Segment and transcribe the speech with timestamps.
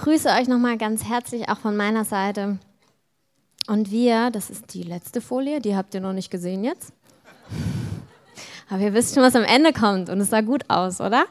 [0.00, 2.58] grüße euch nochmal ganz herzlich auch von meiner Seite.
[3.66, 6.92] Und wir, das ist die letzte Folie, die habt ihr noch nicht gesehen jetzt.
[8.70, 11.26] Aber ihr wisst schon, was am Ende kommt und es sah gut aus, oder?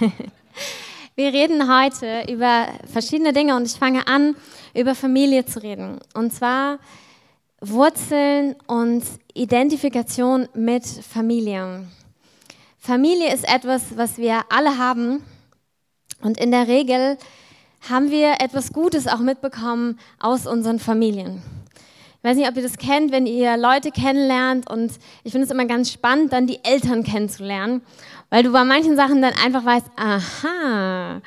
[1.16, 4.36] Wir reden heute über verschiedene Dinge und ich fange an,
[4.74, 5.98] über Familie zu reden.
[6.14, 6.78] Und zwar
[7.60, 9.02] Wurzeln und
[9.34, 11.86] Identifikation mit Familie.
[12.78, 15.22] Familie ist etwas, was wir alle haben
[16.22, 17.18] und in der Regel
[17.88, 21.42] haben wir etwas Gutes auch mitbekommen aus unseren Familien.
[22.22, 24.92] Ich weiß nicht, ob ihr das kennt, wenn ihr Leute kennenlernt und
[25.24, 27.80] ich finde es immer ganz spannend, dann die Eltern kennenzulernen,
[28.28, 31.22] weil du bei manchen Sachen dann einfach weißt, aha,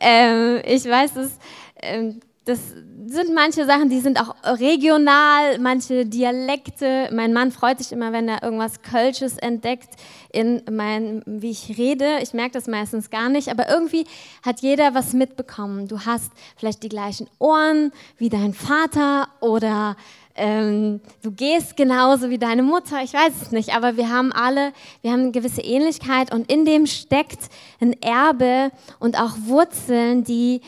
[0.00, 1.38] äh, ich weiß es,
[1.76, 2.14] äh,
[2.46, 2.60] das
[3.08, 7.08] sind manche Sachen, die sind auch regional, manche Dialekte.
[7.12, 9.88] Mein Mann freut sich immer, wenn er irgendwas Kölsches entdeckt
[10.32, 12.18] in mein, wie ich rede.
[12.22, 14.06] Ich merke das meistens gar nicht, aber irgendwie
[14.44, 15.88] hat jeder was mitbekommen.
[15.88, 19.96] Du hast vielleicht die gleichen Ohren wie dein Vater oder
[20.38, 24.72] ähm, du gehst genauso wie deine Mutter, ich weiß es nicht, aber wir haben alle,
[25.02, 30.60] wir haben eine gewisse Ähnlichkeit und in dem steckt ein Erbe und auch Wurzeln, die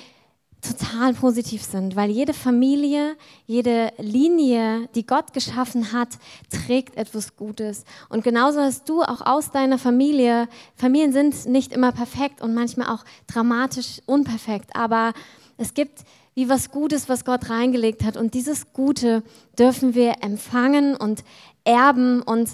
[0.60, 3.16] total positiv sind, weil jede Familie,
[3.46, 6.08] jede Linie, die Gott geschaffen hat,
[6.50, 7.84] trägt etwas Gutes.
[8.08, 12.88] Und genauso hast du auch aus deiner Familie, Familien sind nicht immer perfekt und manchmal
[12.88, 15.12] auch dramatisch unperfekt, aber
[15.56, 18.16] es gibt wie was Gutes, was Gott reingelegt hat.
[18.16, 19.22] Und dieses Gute
[19.58, 21.24] dürfen wir empfangen und
[21.64, 22.22] erben.
[22.22, 22.50] Und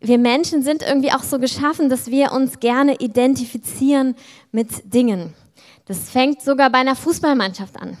[0.00, 4.14] wir Menschen sind irgendwie auch so geschaffen, dass wir uns gerne identifizieren
[4.52, 5.34] mit Dingen.
[5.86, 7.96] Das fängt sogar bei einer Fußballmannschaft an.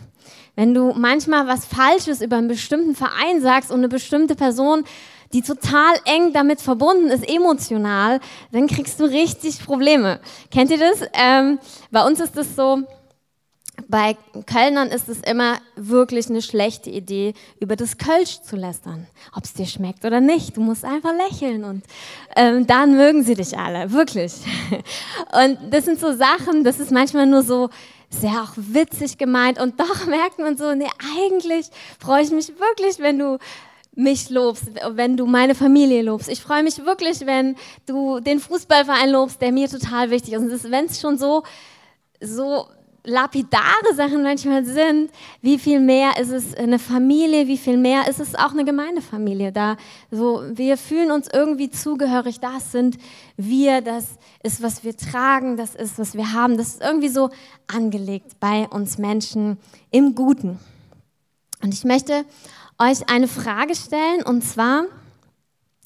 [0.56, 4.84] Wenn du manchmal was Falsches über einen bestimmten Verein sagst und eine bestimmte Person,
[5.32, 8.20] die total eng damit verbunden ist, emotional,
[8.52, 10.20] dann kriegst du richtig Probleme.
[10.50, 11.06] Kennt ihr das?
[11.12, 11.58] Ähm,
[11.90, 12.82] bei uns ist es so,
[13.88, 19.06] bei Kölnern ist es immer wirklich eine schlechte Idee, über das Kölsch zu lästern.
[19.34, 20.56] Ob es dir schmeckt oder nicht.
[20.56, 21.84] Du musst einfach lächeln und
[22.34, 23.92] ähm, dann mögen sie dich alle.
[23.92, 24.32] Wirklich.
[25.32, 27.68] Und das sind so Sachen, das ist manchmal nur so
[28.08, 30.88] sehr auch witzig gemeint und doch merkt man so, nee,
[31.18, 31.66] eigentlich
[31.98, 33.38] freue ich mich wirklich, wenn du
[33.94, 36.28] mich lobst, wenn du meine Familie lobst.
[36.28, 40.40] Ich freue mich wirklich, wenn du den Fußballverein lobst, der mir total wichtig ist.
[40.42, 41.42] Und wenn es schon so
[42.20, 42.68] so
[43.06, 48.20] lapidare Sachen manchmal sind, wie viel mehr ist es eine Familie, wie viel mehr ist
[48.20, 49.52] es auch eine Gemeindefamilie.
[49.52, 49.76] Da
[50.10, 52.98] so, wir fühlen uns irgendwie zugehörig, das sind
[53.36, 56.56] wir, das ist, was wir tragen, das ist, was wir haben.
[56.58, 57.30] Das ist irgendwie so
[57.68, 59.58] angelegt bei uns Menschen
[59.90, 60.58] im Guten.
[61.62, 62.24] Und ich möchte
[62.78, 64.84] euch eine Frage stellen, und zwar,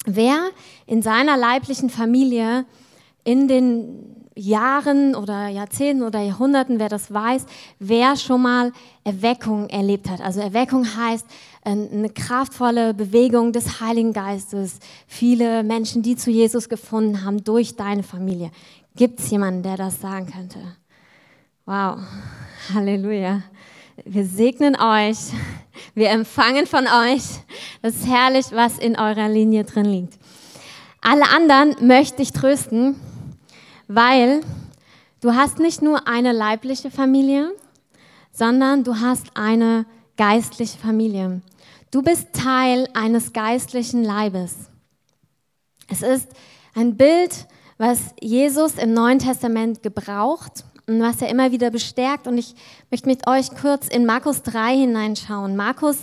[0.05, 0.49] wer
[0.87, 2.65] in seiner leiblichen Familie
[3.23, 7.45] in den Jahren oder Jahrzehnten oder Jahrhunderten, wer das weiß,
[7.79, 8.71] wer schon mal
[9.03, 10.21] Erweckung erlebt hat.
[10.21, 11.25] Also Erweckung heißt
[11.65, 14.79] äh, eine kraftvolle Bewegung des Heiligen Geistes.
[15.05, 18.51] Viele Menschen, die zu Jesus gefunden haben durch deine Familie.
[18.95, 20.59] Gibt es jemanden, der das sagen könnte?
[21.65, 21.99] Wow,
[22.73, 23.41] Halleluja.
[24.05, 25.17] Wir segnen euch,
[25.93, 27.23] wir empfangen von euch.
[27.81, 30.13] Das ist herrlich, was in eurer Linie drin liegt.
[31.01, 32.95] Alle anderen möchte ich trösten
[33.93, 34.41] weil
[35.19, 37.51] du hast nicht nur eine leibliche Familie,
[38.31, 39.85] sondern du hast eine
[40.15, 41.41] geistliche Familie.
[41.91, 44.55] Du bist Teil eines geistlichen Leibes.
[45.89, 46.29] Es ist
[46.73, 47.47] ein Bild,
[47.77, 52.27] was Jesus im Neuen Testament gebraucht und was er immer wieder bestärkt.
[52.27, 52.55] Und ich
[52.89, 55.57] möchte mit euch kurz in Markus 3 hineinschauen.
[55.57, 55.97] Markus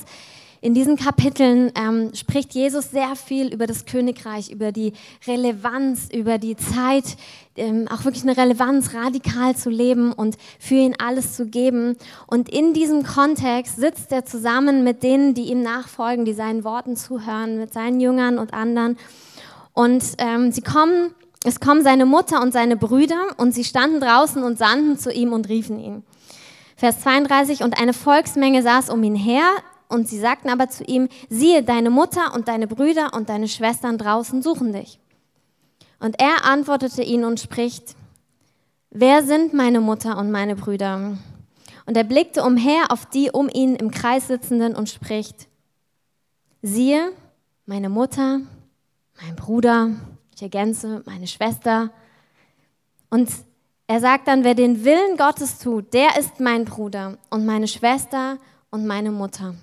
[0.61, 4.93] in diesen Kapiteln ähm, spricht Jesus sehr viel über das Königreich, über die
[5.27, 7.17] Relevanz, über die Zeit,
[7.57, 11.97] ähm, auch wirklich eine Relevanz radikal zu leben und für ihn alles zu geben.
[12.27, 16.97] Und in diesem Kontext sitzt er zusammen mit denen, die ihm nachfolgen, die seinen Worten
[16.97, 18.99] zuhören, mit seinen Jüngern und anderen.
[19.75, 21.15] Und ähm, sie kommen,
[21.45, 25.33] es kommen seine Mutter und seine Brüder und sie standen draußen und sandten zu ihm
[25.33, 26.03] und riefen ihn.
[26.75, 29.45] Vers 32, und eine Volksmenge saß um ihn her,
[29.89, 33.99] und sie sagten aber zu ihm, siehe, deine Mutter und deine Brüder und deine Schwestern
[33.99, 34.99] draußen suchen dich.
[35.99, 37.97] Und er antwortete ihnen und spricht,
[38.91, 41.19] wer sind meine Mutter und meine Brüder?
[41.87, 45.49] Und er blickte umher auf die um ihn im Kreis sitzenden und spricht,
[46.61, 47.13] siehe,
[47.65, 48.41] meine Mutter,
[49.23, 49.91] mein Bruder,
[50.35, 51.91] ich ergänze, meine Schwester.
[53.11, 53.31] Und
[53.87, 58.37] er sagt dann, wer den Willen Gottes tut, der ist mein Bruder und meine Schwester
[58.71, 59.55] und meine Mutter.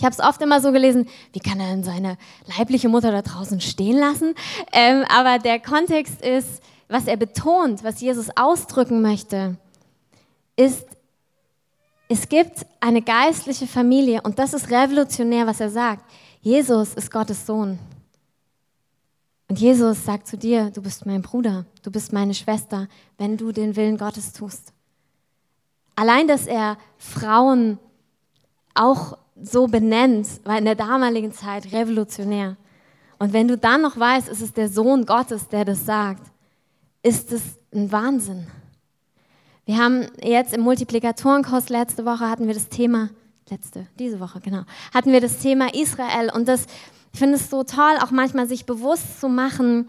[0.00, 2.16] Ich habe es oft immer so gelesen, wie kann er denn seine
[2.56, 4.34] leibliche Mutter da draußen stehen lassen?
[4.72, 9.58] Ähm, aber der Kontext ist, was er betont, was Jesus ausdrücken möchte,
[10.56, 10.86] ist
[12.08, 16.10] es gibt eine geistliche Familie und das ist revolutionär, was er sagt.
[16.40, 17.78] Jesus ist Gottes Sohn.
[19.50, 22.88] Und Jesus sagt zu dir, du bist mein Bruder, du bist meine Schwester,
[23.18, 24.72] wenn du den Willen Gottes tust.
[25.94, 27.78] Allein, dass er Frauen
[28.74, 32.56] auch so benennt, war in der damaligen Zeit revolutionär.
[33.18, 36.22] Und wenn du dann noch weißt, es ist der Sohn Gottes, der das sagt,
[37.02, 37.42] ist es
[37.74, 38.46] ein Wahnsinn.
[39.66, 43.10] Wir haben jetzt im Multiplikatorenkurs letzte Woche hatten wir das Thema,
[43.48, 46.66] letzte, diese Woche, genau, hatten wir das Thema Israel und das,
[47.12, 49.88] ich finde es so toll, auch manchmal sich bewusst zu machen,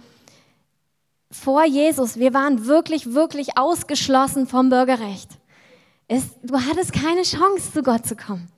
[1.31, 5.29] vor Jesus, wir waren wirklich, wirklich ausgeschlossen vom Bürgerrecht.
[6.07, 8.49] Es, du hattest keine Chance, zu Gott zu kommen.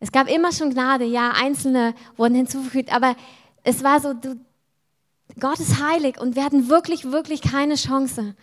[0.00, 3.16] Es gab immer schon Gnade, ja, Einzelne wurden hinzugefügt, aber
[3.64, 4.38] es war so, du,
[5.40, 8.34] Gott ist heilig und wir hatten wirklich, wirklich keine Chance.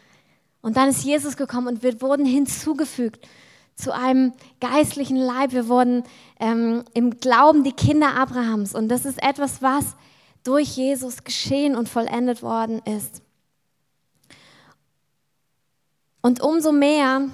[0.62, 3.28] Und dann ist Jesus gekommen und wir wurden hinzugefügt
[3.76, 5.52] zu einem geistlichen Leib.
[5.52, 6.04] Wir wurden
[6.40, 8.74] ähm, im Glauben die Kinder Abrahams.
[8.74, 9.96] Und das ist etwas, was
[10.44, 13.22] durch Jesus geschehen und vollendet worden ist.
[16.22, 17.30] Und umso mehr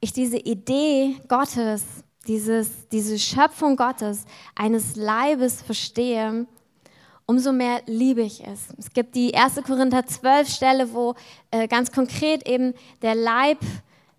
[0.00, 1.82] ich diese Idee Gottes,
[2.24, 4.24] dieses, diese Schöpfung Gottes
[4.54, 6.46] eines Leibes verstehe,
[7.26, 8.68] umso mehr liebe ich es.
[8.78, 9.62] Es gibt die 1.
[9.66, 11.14] Korinther 12 Stelle, wo
[11.50, 13.58] äh, ganz konkret eben der Leib,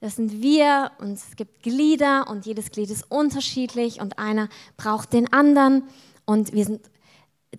[0.02, 5.13] das sind wir und es gibt Glieder und jedes Glied ist unterschiedlich und einer braucht
[5.13, 5.84] den anderen
[6.25, 6.81] und wir sind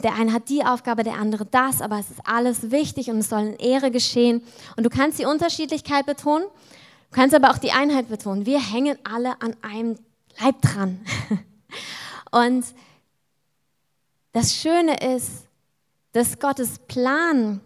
[0.03, 3.29] der eine hat die Aufgabe, der andere das, aber es ist alles wichtig und es
[3.31, 4.43] soll in Ehre geschehen.
[4.77, 8.45] Und du kannst die Unterschiedlichkeit betonen, du kannst aber auch die Einheit betonen.
[8.45, 9.97] Wir hängen alle an einem
[10.41, 11.01] Leib dran.
[12.31, 12.65] Und
[14.33, 15.47] das Schöne ist,
[16.13, 17.61] dass Gottes Plan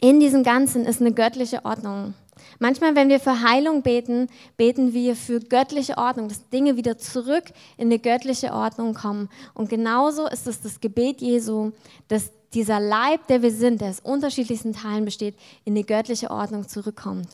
[0.00, 2.14] in diesem Ganzen ist eine göttliche Ordnung.
[2.58, 7.44] Manchmal, wenn wir für Heilung beten, beten wir für göttliche Ordnung, dass Dinge wieder zurück
[7.76, 9.28] in eine göttliche Ordnung kommen.
[9.54, 11.72] Und genauso ist es das Gebet Jesu,
[12.08, 15.34] dass dieser Leib, der wir sind, der aus unterschiedlichsten Teilen besteht,
[15.64, 17.28] in die göttliche Ordnung zurückkommt.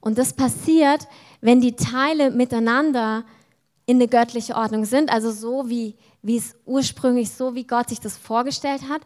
[0.00, 1.06] Und das passiert,
[1.40, 3.24] wenn die Teile miteinander
[3.86, 8.00] in eine göttliche Ordnung sind, also so wie wie es ursprünglich so, wie Gott sich
[8.00, 9.02] das vorgestellt hat.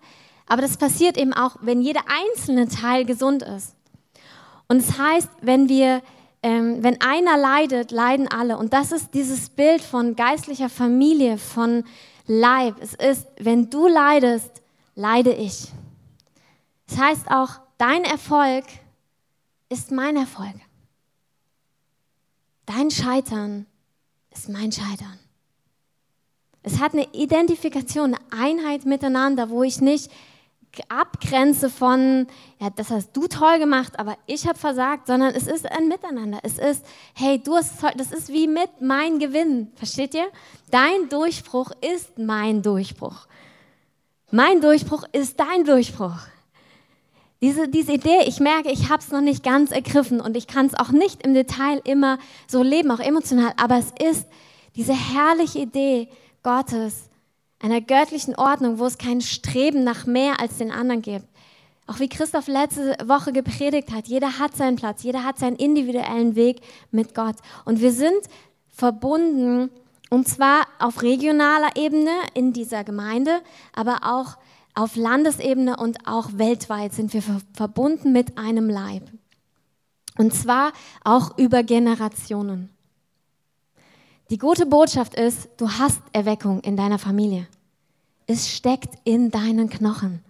[0.46, 3.74] Aber das passiert eben auch, wenn jeder einzelne Teil gesund ist.
[4.68, 6.02] Und es das heißt, wenn wir,
[6.42, 8.58] ähm, wenn einer leidet, leiden alle.
[8.58, 11.84] Und das ist dieses Bild von geistlicher Familie, von
[12.26, 12.76] Leib.
[12.80, 14.62] Es ist, wenn du leidest,
[14.94, 15.68] leide ich.
[16.88, 18.64] Das heißt auch, dein Erfolg
[19.68, 20.54] ist mein Erfolg.
[22.66, 23.66] Dein Scheitern
[24.38, 25.18] ist mein Scheitern.
[26.62, 30.10] Es hat eine Identifikation, eine Einheit miteinander, wo ich nicht
[30.88, 32.26] abgrenze von,
[32.58, 36.40] ja, das hast du toll gemacht, aber ich habe versagt, sondern es ist ein Miteinander.
[36.42, 36.84] Es ist,
[37.14, 40.28] hey, du hast, das ist wie mit mein Gewinn, versteht ihr?
[40.70, 43.26] Dein Durchbruch ist mein Durchbruch.
[44.30, 46.18] Mein Durchbruch ist dein Durchbruch.
[47.42, 50.66] Diese, diese Idee, ich merke, ich habe es noch nicht ganz ergriffen und ich kann
[50.66, 54.26] es auch nicht im Detail immer so leben, auch emotional, aber es ist
[54.74, 56.08] diese herrliche Idee,
[56.42, 57.10] Gottes,
[57.60, 61.26] einer göttlichen Ordnung, wo es kein Streben nach mehr als den anderen gibt.
[61.86, 66.36] Auch wie Christoph letzte Woche gepredigt hat, jeder hat seinen Platz, jeder hat seinen individuellen
[66.36, 66.60] Weg
[66.90, 67.36] mit Gott.
[67.64, 68.20] Und wir sind
[68.68, 69.70] verbunden,
[70.10, 73.40] und zwar auf regionaler Ebene in dieser Gemeinde,
[73.72, 74.36] aber auch
[74.76, 77.22] auf Landesebene und auch weltweit sind wir
[77.54, 79.10] verbunden mit einem Leib.
[80.18, 82.70] Und zwar auch über Generationen.
[84.30, 87.46] Die gute Botschaft ist, du hast Erweckung in deiner Familie.
[88.26, 90.22] Es steckt in deinen Knochen,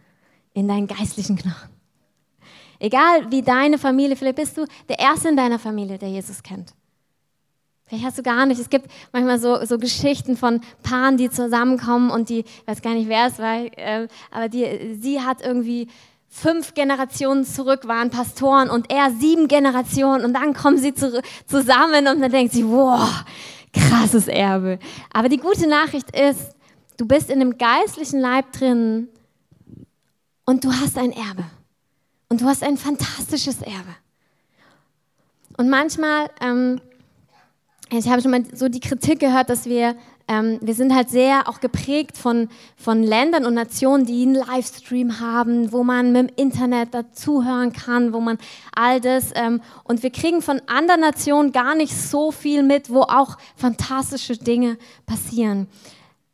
[0.53, 1.71] in deinen geistlichen Knochen.
[2.79, 6.75] Egal wie deine Familie, vielleicht bist du der Erste in deiner Familie, der Jesus kennt.
[7.87, 8.61] Vielleicht hast du gar nicht.
[8.61, 12.95] Es gibt manchmal so, so Geschichten von Paaren, die zusammenkommen und die, ich weiß gar
[12.95, 15.89] nicht, wer es war, äh, aber die, sie hat irgendwie
[16.29, 22.09] fünf Generationen zurück, waren Pastoren und er sieben Generationen und dann kommen sie zu, zusammen
[22.09, 23.25] und dann denkt sie, wow,
[23.73, 24.79] krasses Erbe.
[25.13, 26.57] Aber die gute Nachricht ist,
[26.97, 29.09] du bist in einem geistlichen Leib drin
[30.45, 31.45] und du hast ein Erbe.
[32.29, 33.95] Und du hast ein fantastisches Erbe.
[35.57, 36.81] Und manchmal, ähm,
[37.91, 39.97] ich habe schon mal so die Kritik gehört, dass wir
[40.29, 45.21] ähm, wir sind halt sehr auch geprägt von, von Ländern und Nationen, die einen Livestream
[45.21, 48.39] haben, wo man mit dem Internet dazuhören kann, wo man
[48.75, 49.31] all das.
[49.35, 54.37] Ähm, und wir kriegen von anderen Nationen gar nicht so viel mit, wo auch fantastische
[54.37, 55.69] Dinge passieren.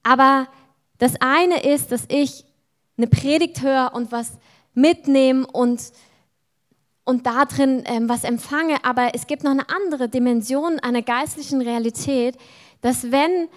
[0.03, 0.49] Aber
[0.97, 2.45] das eine ist, dass ich
[2.97, 4.33] eine Predigt höre und was
[4.75, 5.83] mitnehme und
[7.05, 11.61] und da drin ähm, was empfange, aber es gibt noch eine andere Dimension einer geistlichen
[11.61, 12.37] Realität,
[12.81, 13.49] dass wenn,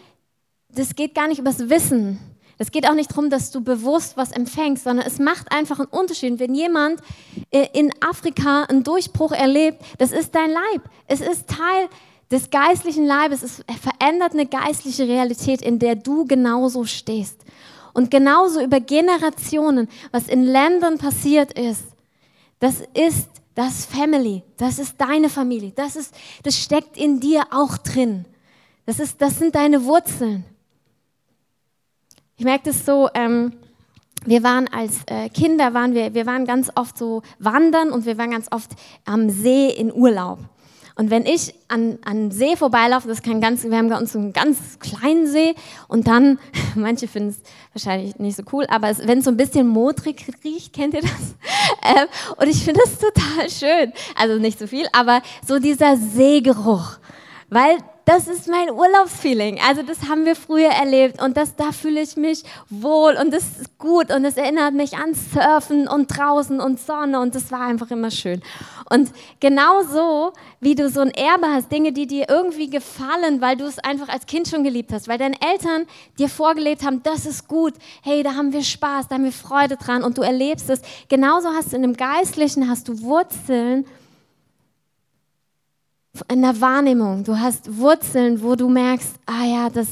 [0.70, 2.20] das geht gar nicht übers Wissen,
[2.58, 5.90] es geht auch nicht darum, dass du bewusst was empfängst, sondern es macht einfach einen
[5.90, 6.40] Unterschied.
[6.40, 7.02] Wenn jemand
[7.52, 10.84] äh, in Afrika einen Durchbruch erlebt, das ist dein Leib.
[11.08, 11.90] Es ist Teil
[12.32, 13.44] des geistlichen Leibes.
[13.44, 17.42] Es verändert eine geistliche Realität, in der du genauso stehst.
[17.94, 21.84] Und genauso über Generationen, was in Ländern passiert ist,
[22.60, 27.78] das ist das Family, das ist deine Familie, das, ist, das steckt in dir auch
[27.78, 28.26] drin.
[28.86, 30.46] Das, ist, das sind deine Wurzeln.
[32.38, 33.54] Ich merke das so, ähm,
[34.26, 38.18] wir waren als äh, Kinder, waren wir, wir waren ganz oft so wandern und wir
[38.18, 38.72] waren ganz oft
[39.06, 40.40] am See in Urlaub.
[40.96, 44.32] Und wenn ich an, an See vorbeilaufe, das kann ganz, wir haben bei uns einen
[44.32, 45.54] ganz kleinen See
[45.90, 46.40] und dann,
[46.76, 47.42] manche finden es
[47.74, 51.02] wahrscheinlich nicht so cool, aber es, wenn es so ein bisschen modrig riecht, kennt ihr
[51.02, 51.12] das?
[51.84, 53.94] Ähm, und ich finde das total schön.
[54.16, 56.98] Also nicht so viel, aber so dieser Seegeruch.
[57.50, 59.60] Weil das ist mein Urlaubsfeeling.
[59.68, 63.44] Also das haben wir früher erlebt und das, da fühle ich mich wohl und das
[63.60, 67.62] ist gut und es erinnert mich an Surfen und draußen und Sonne und das war
[67.62, 68.44] einfach immer schön.
[68.92, 69.10] Und
[69.40, 73.80] genauso wie du so ein Erbe hast, Dinge, die dir irgendwie gefallen, weil du es
[73.80, 75.88] einfach als Kind schon geliebt hast, weil deine Eltern
[76.20, 79.78] dir vorgelebt haben, das ist gut, hey, da haben wir Spaß, da haben wir Freude
[79.78, 80.82] dran und du erlebst es.
[81.10, 83.86] Genauso hast du in dem Geistlichen, hast du Wurzeln,
[86.28, 87.24] in der Wahrnehmung.
[87.24, 89.88] Du hast Wurzeln, wo du merkst, ah ja, das,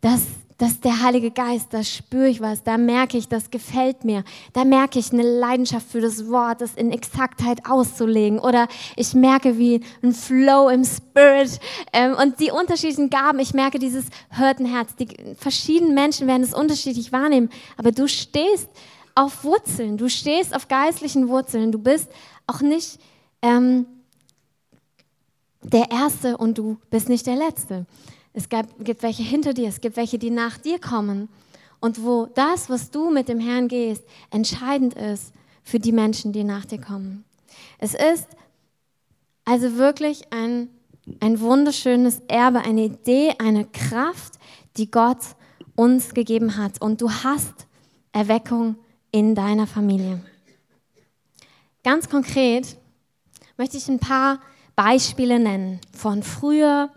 [0.00, 0.22] das,
[0.58, 4.24] das ist der Heilige Geist, da spüre ich was, da merke ich, das gefällt mir.
[4.52, 8.38] Da merke ich eine Leidenschaft für das Wort, das in Exaktheit auszulegen.
[8.38, 11.60] Oder ich merke wie ein Flow im Spirit.
[11.92, 14.94] Ähm, und die unterschiedlichen Gaben, ich merke dieses Hörtenherz.
[14.96, 17.50] Die verschiedenen Menschen werden es unterschiedlich wahrnehmen.
[17.76, 18.68] Aber du stehst
[19.14, 21.72] auf Wurzeln, du stehst auf geistlichen Wurzeln.
[21.72, 22.08] Du bist
[22.46, 22.98] auch nicht...
[23.42, 23.86] Ähm,
[25.62, 27.86] der Erste und du bist nicht der Letzte.
[28.32, 31.28] Es gibt welche hinter dir, es gibt welche, die nach dir kommen.
[31.80, 35.32] Und wo das, was du mit dem Herrn gehst, entscheidend ist
[35.64, 37.24] für die Menschen, die nach dir kommen.
[37.78, 38.28] Es ist
[39.44, 40.68] also wirklich ein,
[41.20, 44.34] ein wunderschönes Erbe, eine Idee, eine Kraft,
[44.76, 45.18] die Gott
[45.74, 46.80] uns gegeben hat.
[46.80, 47.66] Und du hast
[48.12, 48.76] Erweckung
[49.10, 50.22] in deiner Familie.
[51.82, 52.76] Ganz konkret
[53.56, 54.40] möchte ich ein paar
[54.82, 56.88] Beispiele nennen von früher,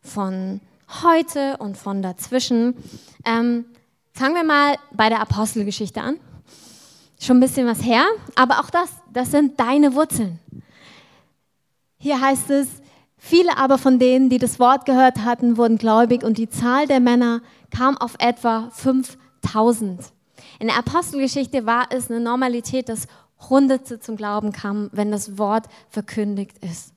[0.00, 0.62] von
[1.02, 2.74] heute und von dazwischen.
[3.26, 3.66] Ähm,
[4.14, 6.16] fangen wir mal bei der Apostelgeschichte an.
[7.20, 10.38] Schon ein bisschen was her, aber auch das, das sind deine Wurzeln.
[11.98, 12.68] Hier heißt es,
[13.18, 17.00] viele aber von denen, die das Wort gehört hatten, wurden gläubig und die Zahl der
[17.00, 20.00] Männer kam auf etwa 5000.
[20.58, 23.06] In der Apostelgeschichte war es eine Normalität, dass
[23.50, 26.95] Hunderte zum Glauben kamen, wenn das Wort verkündigt ist.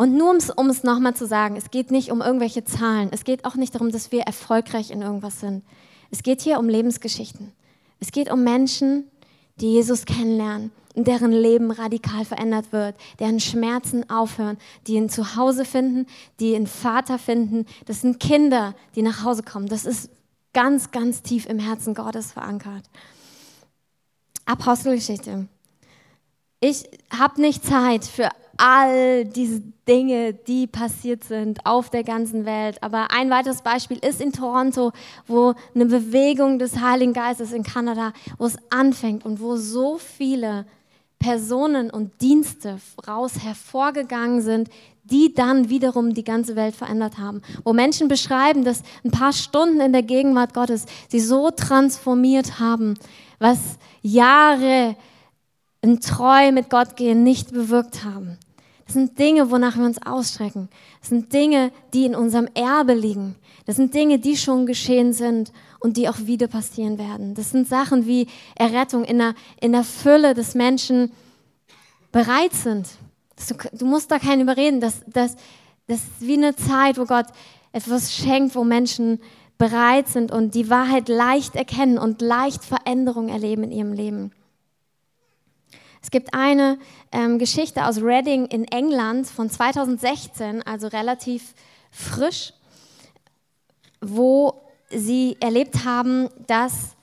[0.00, 3.08] Und nur um es nochmal zu sagen, es geht nicht um irgendwelche Zahlen.
[3.10, 5.64] Es geht auch nicht darum, dass wir erfolgreich in irgendwas sind.
[6.12, 7.52] Es geht hier um Lebensgeschichten.
[7.98, 9.10] Es geht um Menschen,
[9.60, 15.64] die Jesus kennenlernen und deren Leben radikal verändert wird, deren Schmerzen aufhören, die ein Zuhause
[15.64, 16.06] finden,
[16.38, 17.66] die einen Vater finden.
[17.86, 19.66] Das sind Kinder, die nach Hause kommen.
[19.66, 20.10] Das ist
[20.52, 22.84] ganz, ganz tief im Herzen Gottes verankert.
[24.44, 25.48] Apostelgeschichte.
[26.60, 32.82] Ich habe nicht Zeit für all diese Dinge, die passiert sind auf der ganzen Welt.
[32.82, 34.92] Aber ein weiteres Beispiel ist in Toronto,
[35.26, 40.66] wo eine Bewegung des Heiligen Geistes in Kanada, wo es anfängt und wo so viele
[41.18, 44.68] Personen und Dienste raus hervorgegangen sind,
[45.04, 47.40] die dann wiederum die ganze Welt verändert haben.
[47.64, 52.94] Wo Menschen beschreiben, dass ein paar Stunden in der Gegenwart Gottes sie so transformiert haben,
[53.38, 54.96] was Jahre
[55.82, 58.36] ein Treu mit Gott gehen nicht bewirkt haben.
[58.88, 60.70] Das sind Dinge, wonach wir uns ausstrecken.
[61.00, 63.36] Das sind Dinge, die in unserem Erbe liegen.
[63.66, 67.34] Das sind Dinge, die schon geschehen sind und die auch wieder passieren werden.
[67.34, 71.12] Das sind Sachen wie Errettung in der, in der Fülle, dass Menschen
[72.12, 72.88] bereit sind.
[73.46, 74.80] Du, du, musst da keinen überreden.
[74.80, 75.36] Das, das,
[75.86, 77.26] das ist wie eine Zeit, wo Gott
[77.72, 79.20] etwas schenkt, wo Menschen
[79.58, 84.32] bereit sind und die Wahrheit leicht erkennen und leicht Veränderung erleben in ihrem Leben.
[86.08, 86.78] Es gibt eine
[87.12, 91.52] ähm, Geschichte aus Reading in England von 2016, also relativ
[91.90, 92.54] frisch,
[94.00, 94.54] wo
[94.88, 96.96] sie erlebt haben, dass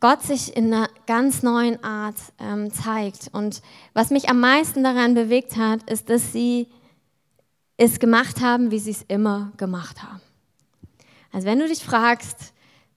[0.00, 3.30] Gott sich in einer ganz neuen Art ähm, zeigt.
[3.32, 6.66] Und was mich am meisten daran bewegt hat, ist, dass sie
[7.76, 10.20] es gemacht haben, wie sie es immer gemacht haben.
[11.30, 12.54] Also wenn du dich fragst,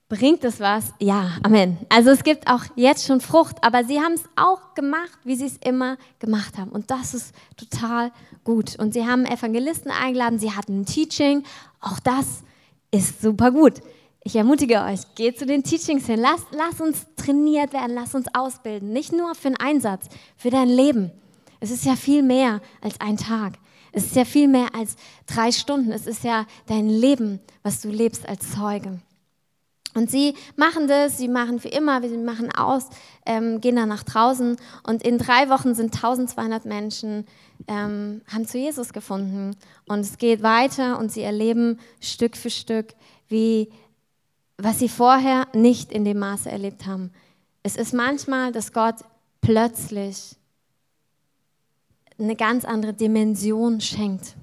[0.08, 0.94] Bringt es was?
[1.00, 1.76] Ja, Amen.
[1.90, 5.44] Also es gibt auch jetzt schon Frucht, aber sie haben es auch gemacht, wie sie
[5.44, 6.70] es immer gemacht haben.
[6.70, 8.10] Und das ist total
[8.42, 8.78] gut.
[8.78, 11.44] Und sie haben Evangelisten eingeladen, sie hatten ein Teaching.
[11.80, 12.42] Auch das
[12.90, 13.82] ist super gut.
[14.24, 16.20] Ich ermutige euch, geht zu den Teachings hin.
[16.20, 18.94] Lass, lass uns trainiert werden, lass uns ausbilden.
[18.94, 20.06] Nicht nur für den Einsatz,
[20.38, 21.12] für dein Leben.
[21.60, 23.58] Es ist ja viel mehr als ein Tag.
[23.92, 24.96] Es ist ja viel mehr als
[25.26, 25.92] drei Stunden.
[25.92, 29.00] Es ist ja dein Leben, was du lebst als Zeuge.
[29.98, 32.86] Und sie machen das, sie machen für immer, sie machen aus,
[33.26, 37.26] ähm, gehen dann nach draußen und in drei Wochen sind 1200 Menschen,
[37.66, 39.56] ähm, haben zu Jesus gefunden.
[39.88, 42.94] Und es geht weiter und sie erleben Stück für Stück,
[43.26, 43.72] wie,
[44.56, 47.10] was sie vorher nicht in dem Maße erlebt haben.
[47.64, 48.98] Es ist manchmal, dass Gott
[49.40, 50.36] plötzlich
[52.20, 54.36] eine ganz andere Dimension schenkt.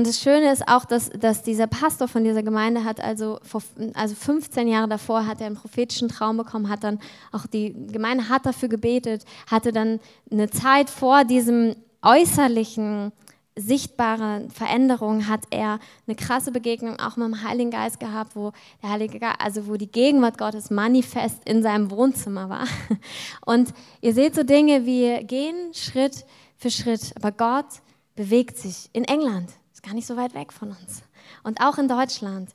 [0.00, 3.62] Und das Schöne ist auch, dass, dass dieser Pastor von dieser Gemeinde hat, also, vor,
[3.92, 7.00] also 15 Jahre davor hat er einen prophetischen Traum bekommen, hat dann
[7.32, 10.00] auch die Gemeinde hat dafür gebetet, hatte dann
[10.32, 13.12] eine Zeit vor diesem äußerlichen,
[13.56, 18.52] sichtbaren Veränderung, hat er eine krasse Begegnung auch mit dem Heiligen Geist gehabt, wo
[18.82, 22.64] der Heilige Geist, also wo die Gegenwart Gottes manifest in seinem Wohnzimmer war.
[23.44, 26.24] Und ihr seht so Dinge, wie gehen Schritt
[26.56, 27.82] für Schritt, aber Gott
[28.14, 31.02] bewegt sich in England ist gar nicht so weit weg von uns.
[31.42, 32.50] Und auch in Deutschland.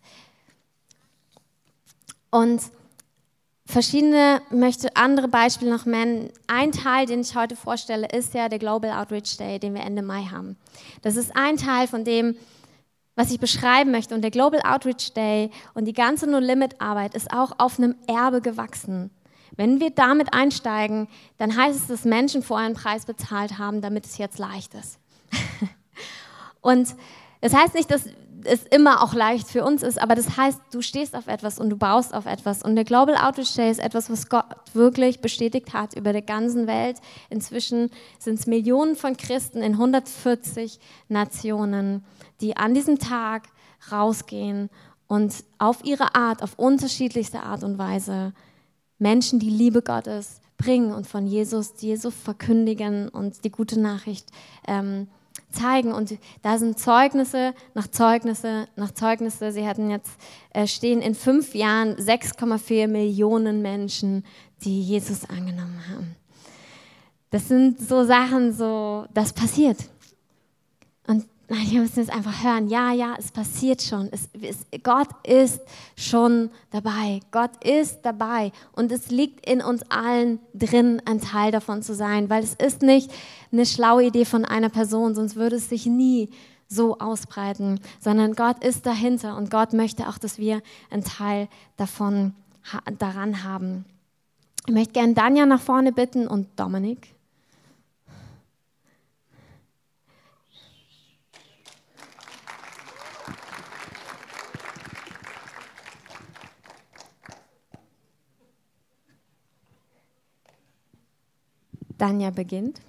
[2.30, 2.62] Und
[3.66, 6.30] verschiedene, möchte andere Beispiele noch nennen.
[6.48, 10.04] Ein Teil, den ich heute vorstelle, ist ja der Global Outreach Day, den wir Ende
[10.04, 10.58] Mai haben.
[11.02, 12.36] Das ist ein Teil von dem,
[13.16, 14.14] was ich beschreiben möchte.
[14.14, 19.10] Und der Global Outreach Day und die ganze No-Limit-Arbeit ist auch auf einem Erbe gewachsen.
[19.56, 24.06] Wenn wir damit einsteigen, dann heißt es, dass Menschen vorher einen Preis bezahlt haben, damit
[24.06, 25.00] es jetzt leicht ist.
[26.66, 26.96] Und
[27.42, 28.06] das heißt nicht, dass
[28.44, 31.70] es immer auch leicht für uns ist, aber das heißt, du stehst auf etwas und
[31.70, 32.64] du baust auf etwas.
[32.64, 36.66] Und der Global Outreach Day ist etwas, was Gott wirklich bestätigt hat über der ganzen
[36.66, 36.98] Welt.
[37.30, 42.04] Inzwischen sind es Millionen von Christen in 140 Nationen,
[42.42, 43.44] die an diesem Tag
[43.92, 44.72] rausgehen
[45.08, 48.34] und auf ihre Art, auf unterschiedlichste Art und Weise
[48.98, 54.30] Menschen die Liebe Gottes bringen und von Jesus, Jesus verkündigen und die gute Nachricht
[54.68, 55.08] ähm,
[55.52, 55.94] zeigen.
[55.94, 59.52] Und da sind Zeugnisse nach Zeugnisse nach Zeugnisse.
[59.52, 60.12] Sie hatten jetzt
[60.52, 64.26] äh, stehen in fünf Jahren 6,4 Millionen Menschen,
[64.62, 66.16] die Jesus angenommen haben.
[67.32, 69.78] Das sind so Sachen, so das passiert.
[71.08, 74.10] Und wir müssen jetzt einfach hören, ja, ja, es passiert schon.
[74.12, 75.62] Es, es, Gott ist
[75.96, 77.20] schon dabei.
[77.32, 78.52] Gott ist dabei.
[78.72, 82.82] Und es liegt in uns allen drin, ein Teil davon zu sein, weil es ist
[82.82, 83.12] nicht
[83.52, 86.30] eine schlaue Idee von einer Person, sonst würde es sich nie
[86.68, 92.34] so ausbreiten, sondern Gott ist dahinter und Gott möchte auch, dass wir einen Teil davon
[92.98, 93.86] daran haben.
[94.68, 97.15] Ich möchte gerne Danja nach vorne bitten und Dominik.
[111.98, 112.82] Danja beginnt.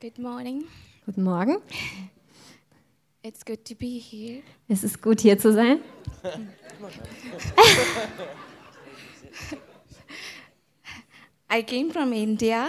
[0.00, 0.64] Good morning.
[1.04, 1.62] Guten Morgen.
[3.22, 4.42] It's good to be here.
[4.68, 5.80] Es ist gut hier zu sein.
[11.48, 12.68] I came from India.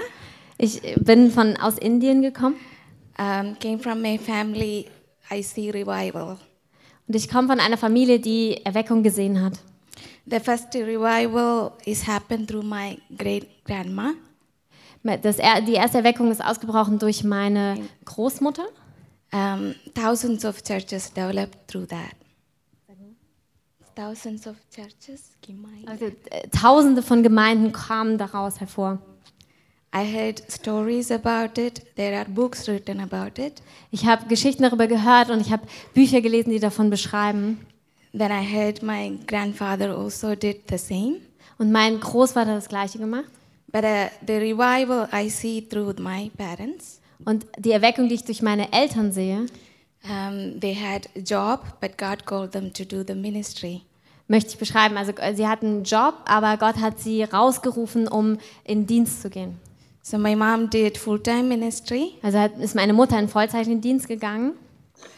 [0.58, 2.58] Ich bin von aus Indien gekommen.
[3.18, 4.88] Um, came from a family
[5.32, 6.38] I see revival.
[7.08, 9.60] Und ich komme von einer Familie, die Erweckung gesehen hat.
[10.26, 14.12] The first revival is happened through my great grandma.
[15.04, 18.66] Das, die erste Erweckung ist ausgebrochen durch meine Großmutter.
[19.32, 22.16] Um, thousands of churches developed through that.
[23.96, 25.32] Thousands of churches.
[25.86, 29.00] Also, äh, Tausende von Gemeinden kamen daraus hervor.
[33.92, 37.66] Ich habe Geschichten darüber gehört und ich habe Bücher gelesen, die davon beschreiben.
[38.18, 41.18] Then I heard my grandfather also did the same.
[41.58, 43.30] Und mein Großvater hat das gleiche gemacht.
[43.72, 47.02] But uh, the revival I see through my parents.
[47.26, 49.46] Und die Erweckung, die ich durch meine Eltern sehe.
[50.04, 53.82] Um, they had a job, but God called them to do the ministry
[54.28, 54.98] möchte ich beschreiben.
[54.98, 59.30] Also äh, sie hatten einen Job, aber Gott hat sie rausgerufen, um in Dienst zu
[59.30, 59.60] gehen.
[60.10, 62.14] So my mom did full-time ministry.
[62.22, 64.54] Also ist meine Mutter in Vollzeit in Dienst gegangen.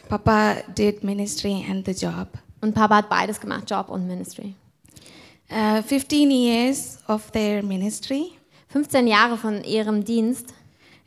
[0.08, 2.28] Papa did ministry and the job.
[2.60, 4.56] Und Papa hat beides gemacht, Job und Ministry.
[5.52, 8.32] Uh, 15 years of their ministry.
[8.70, 10.56] 15 Jahre von ihrem Dienst.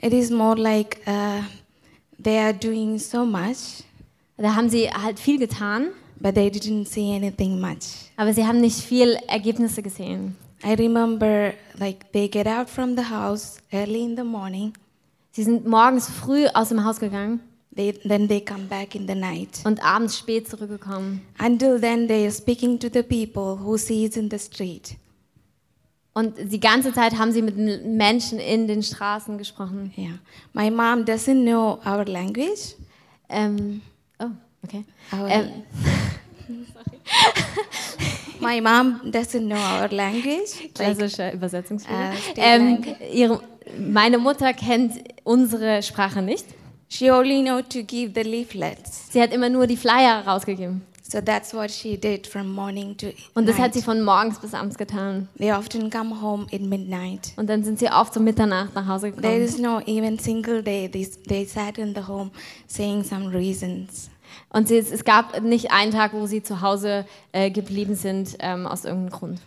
[0.00, 1.42] It is more like uh,
[2.22, 3.82] they are doing so much,
[4.36, 5.88] Da haben sie halt viel getan,
[6.20, 8.12] but they didn't see anything much.
[8.16, 10.36] aber sie haben nicht viel Ergebnisse gesehen.
[10.64, 14.74] I remember like they get out from the house early in the morning,
[15.32, 17.40] Sie sind morgens früh aus dem Haus gegangen
[17.74, 19.60] they, then they come back in the night.
[19.64, 21.22] und abends spät zurückgekommen.
[21.38, 24.96] Until then, they are speaking to the people who sees in the street.
[26.14, 29.92] Und die ganze Zeit haben sie mit den Menschen in den Straßen gesprochen.
[29.96, 30.18] Yeah,
[30.52, 32.74] my mom doesn't know our language.
[33.30, 33.80] Ähm,
[34.18, 34.30] oh,
[34.62, 34.84] okay.
[35.10, 35.48] Our, Ähm,
[38.40, 40.60] my mom doesn't know our language.
[40.60, 42.12] Like, klassischer Übersetzungsfehler.
[42.16, 42.96] State ähm, Language.
[43.12, 43.40] ihre,
[43.78, 44.92] meine Mutter kennt
[45.24, 46.46] unsere Sprache nicht.
[46.88, 49.08] she only know to give the leaflets.
[49.12, 50.82] Sie hat immer nur die Flyer rausgegeben.
[51.02, 53.74] So that's what she did from morning to Und das hat night.
[53.74, 55.28] sie von morgens bis abends getan.
[55.36, 57.32] They often come home in midnight.
[57.36, 59.42] Und dann sind sie oft um Mitternacht nach Hause There gekommen.
[59.42, 62.30] is no even single day they, they sat in the home
[62.66, 64.08] saying some reasons.
[64.50, 68.66] Und sie, es gab nicht einen Tag, wo sie zu Hause äh, geblieben sind, ähm,
[68.66, 69.40] aus irgendeinem Grund.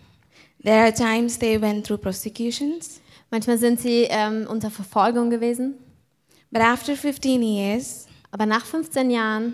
[0.64, 5.76] There are times they went through prosecutions, Manchmal sind sie ähm, unter Verfolgung gewesen.
[6.52, 9.54] but after 15 years, Aber nach 15 Jahren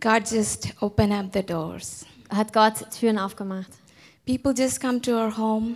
[0.00, 2.04] God just opened up the doors.
[2.30, 3.70] hat Gott Türen aufgemacht.
[4.26, 5.74] People just come to our home.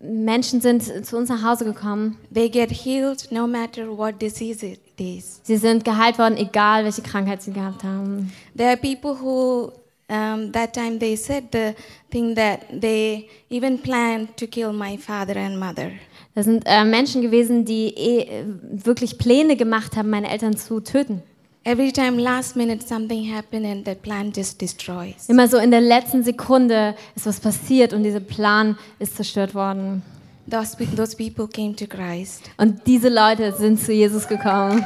[0.00, 2.18] Menschen sind zu uns nach Hause gekommen.
[2.34, 4.66] They get healed no matter what disease
[5.00, 5.40] is.
[5.42, 8.32] Sie sind geheilt worden, egal welche Krankheit sie gehabt haben.
[8.56, 9.72] There are people who,
[10.08, 11.74] um, that time they said the
[12.10, 15.90] thing that they even planned to kill my father and mother.
[16.34, 21.22] Das sind äh, Menschen gewesen, die eh, wirklich Pläne gemacht haben, meine Eltern zu töten.
[21.64, 25.28] Every time last minute something happened and that plan just destroys.
[25.28, 30.02] Immer so in der letzten Sekunde ist was passiert und dieser Plan ist zerstört worden.
[30.46, 32.50] Those, those people came to Christ.
[32.56, 34.84] Und diese Leute sind zu Jesus gekommen.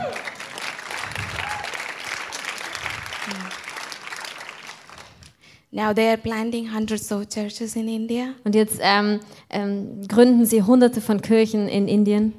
[5.76, 8.34] Now they are planting hundreds of churches in India.
[8.44, 12.32] Und jetzt ähm, ähm, gründen sie hunderte von Kirchen in Indien.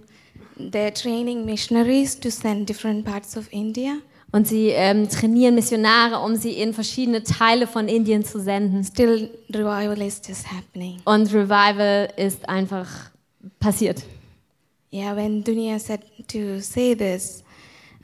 [0.58, 4.00] They're training missionaries to send different parts of India.
[4.32, 8.84] Und sie ähm, trainieren Missionare, um sie in verschiedene Teile von Indien zu senden.
[8.84, 11.00] Still, revival is just happening.
[11.06, 12.88] Und Revival ist einfach
[13.60, 14.04] passiert.
[14.92, 17.44] Yeah, when Dunya said to say this,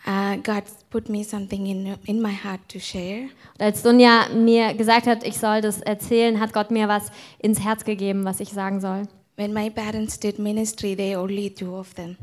[0.05, 3.29] uh, God put me something in, in my heart to share.
[3.53, 7.59] Und als Dunja mir gesagt hat, ich soll das erzählen, hat Gott mir was ins
[7.61, 9.07] Herz gegeben, was ich sagen soll.
[9.35, 12.17] When my parents did ministry, they only two of them.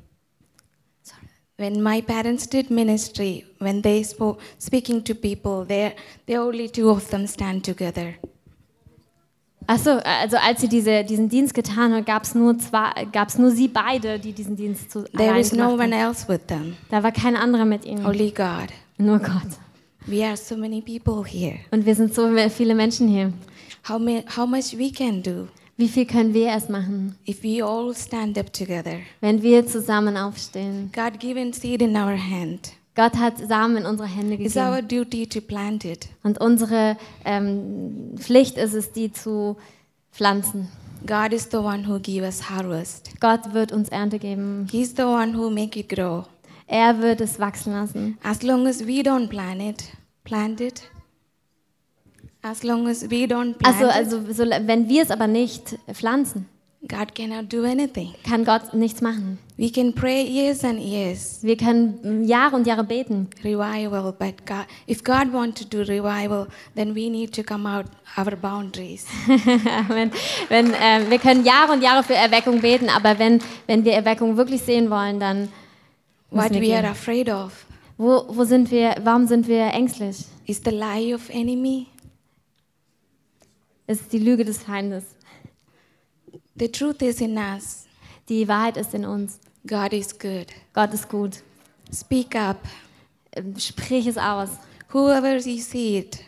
[1.61, 5.92] When my parents did ministry, when they spoke speaking to people, they
[6.27, 8.14] they only two of them stand together.
[9.66, 13.51] Achso, also als sie diese, diesen Dienst getan hat, gab es nur, zwei- gab's nur
[13.51, 17.12] sie beide, die diesen Dienst zu There is no one else with them, Da war
[17.12, 18.70] kein anderer mit ihnen, only God.
[18.96, 19.59] nur Gott.
[20.07, 21.59] We are so many people here.
[21.70, 23.33] Und wir sind so viele Menschen hier.
[23.87, 25.46] How, ma- how much we can do
[25.80, 28.96] Wie viel können wir erst machen, if we all stand up together.
[29.22, 30.90] wenn wir zusammen aufstehen?
[30.94, 32.72] God given seed in our hand.
[32.94, 34.66] Gott hat Samen in unsere Hände It's gegeben.
[34.74, 36.08] our duty to plant it.
[36.22, 39.56] Und unsere ähm, Pflicht ist es, die zu
[40.12, 40.68] pflanzen.
[41.06, 43.12] God is the one who give us harvest.
[43.20, 44.66] Gott wird uns Ernte geben.
[44.70, 46.26] He's the one who make it grow.
[46.66, 48.18] Er wird es wachsen lassen.
[48.22, 49.84] As long as we don't plant it,
[50.24, 50.82] plant it.
[52.42, 56.46] As long as we don't plant Also, also so, wenn wir es aber nicht pflanzen,
[56.88, 58.14] God cannot do anything.
[58.26, 59.38] kann Gott nichts machen.
[59.59, 63.29] We can pray years and years, Wir können Jahre und Jahre beten.
[63.44, 67.85] revival, but God, if God wants to do revival, then we need to come out
[68.16, 69.05] our boundaries.
[69.88, 70.11] wenn,
[70.48, 74.38] wenn, äh, wir können Jahre und Jahre für Erweckung beten, aber wenn, wenn wir Erweckung
[74.38, 75.48] wirklich sehen wollen, dann
[76.31, 77.66] What wir we are afraid of
[77.98, 80.24] Wo, wo sind wir, warum sind wir ängstlich?
[80.46, 81.87] is the lie of enemy.
[83.90, 85.03] Es ist die Lüge des Feindes.
[86.55, 87.87] The truth is in us.
[88.29, 89.40] Die Wahrheit ist in uns.
[89.66, 90.46] God is good.
[90.72, 91.42] Gott ist gut.
[91.92, 92.59] Speak up.
[93.35, 94.50] Ähm, Sprich es aus.
[94.92, 96.20] Whoever you see it.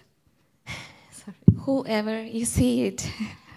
[1.65, 3.05] Whoever you see it.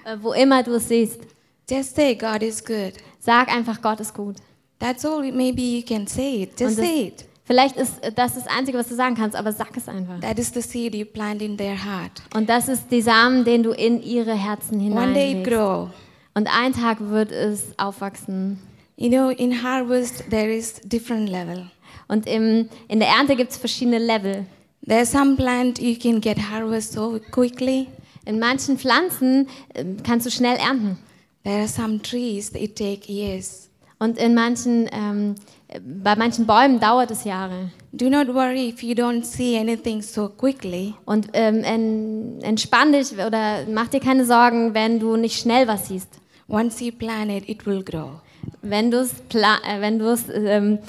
[0.06, 1.22] Äh, Wo immer du es siehst,
[1.68, 2.94] Just say God is good.
[3.20, 4.36] sag einfach, Gott ist gut.
[4.78, 6.60] That's all maybe you can say it.
[6.60, 7.26] Just das- say it.
[7.46, 10.20] Vielleicht ist äh, das das Einzige, was du sagen kannst, aber sag es einfach.
[10.20, 12.22] That is the seed you plant in their heart.
[12.34, 15.52] Und das ist die Samen, den du in ihre Herzen One day it hineinlegst.
[15.52, 15.90] grow.
[16.34, 18.60] Und ein Tag wird es aufwachsen.
[18.98, 21.70] You know, in harvest there is different level.
[22.08, 24.46] Und im, in der Ernte gibt es verschiedene Level.
[24.88, 27.88] There's some plant you can get harvest so quickly.
[28.26, 30.98] In manchen Pflanzen ähm, kannst du schnell ernten.
[31.44, 33.70] There are some trees that it take years.
[34.00, 35.36] Und in manchen, ähm,
[35.84, 37.72] bei manchen Bäumen dauert es Jahre.
[37.92, 40.94] Do not worry if you don't see anything so quickly.
[41.06, 45.88] Und ähm, en, entspann dich oder mach dir keine Sorgen, wenn du nicht schnell was
[45.88, 46.10] siehst.
[46.48, 48.22] Once you plant it, it will grow.
[48.62, 50.80] Wenn du es äh, wenn du's, ähm,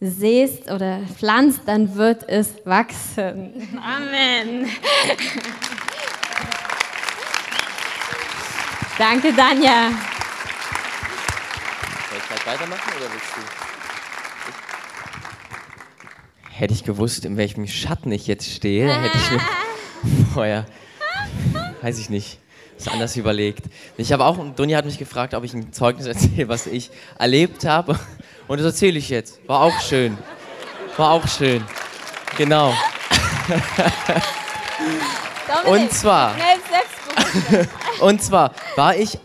[0.00, 3.52] siehst oder pflanzt, dann wird es wachsen.
[3.82, 4.68] Amen.
[8.98, 9.90] Danke, Danja.
[12.08, 13.65] Soll ich gleich weitermachen oder willst du?
[16.58, 19.40] Hätte ich gewusst, in welchem Schatten ich jetzt stehe, hätte ich mir
[20.32, 20.64] vorher,
[21.82, 22.38] weiß ich nicht,
[22.78, 23.66] das anders überlegt.
[23.98, 27.66] Ich habe auch, Dunja hat mich gefragt, ob ich ein Zeugnis erzähle, was ich erlebt
[27.66, 28.00] habe.
[28.48, 29.46] Und das erzähle ich jetzt.
[29.46, 30.16] War auch schön.
[30.96, 31.62] War auch schön.
[32.38, 32.72] Genau.
[35.66, 36.34] Und zwar,
[38.00, 39.18] und zwar war ich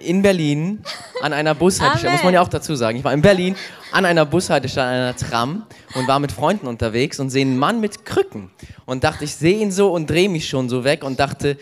[0.00, 0.82] in Berlin
[1.22, 2.98] an einer Bushaltestelle, muss man ja auch dazu sagen.
[2.98, 3.56] Ich war in Berlin
[3.92, 7.80] an einer Bushaltestelle, an einer Tram und war mit Freunden unterwegs und sehe einen Mann
[7.80, 8.50] mit Krücken
[8.86, 11.56] und dachte, ich sehe ihn so und drehe mich schon so weg und dachte,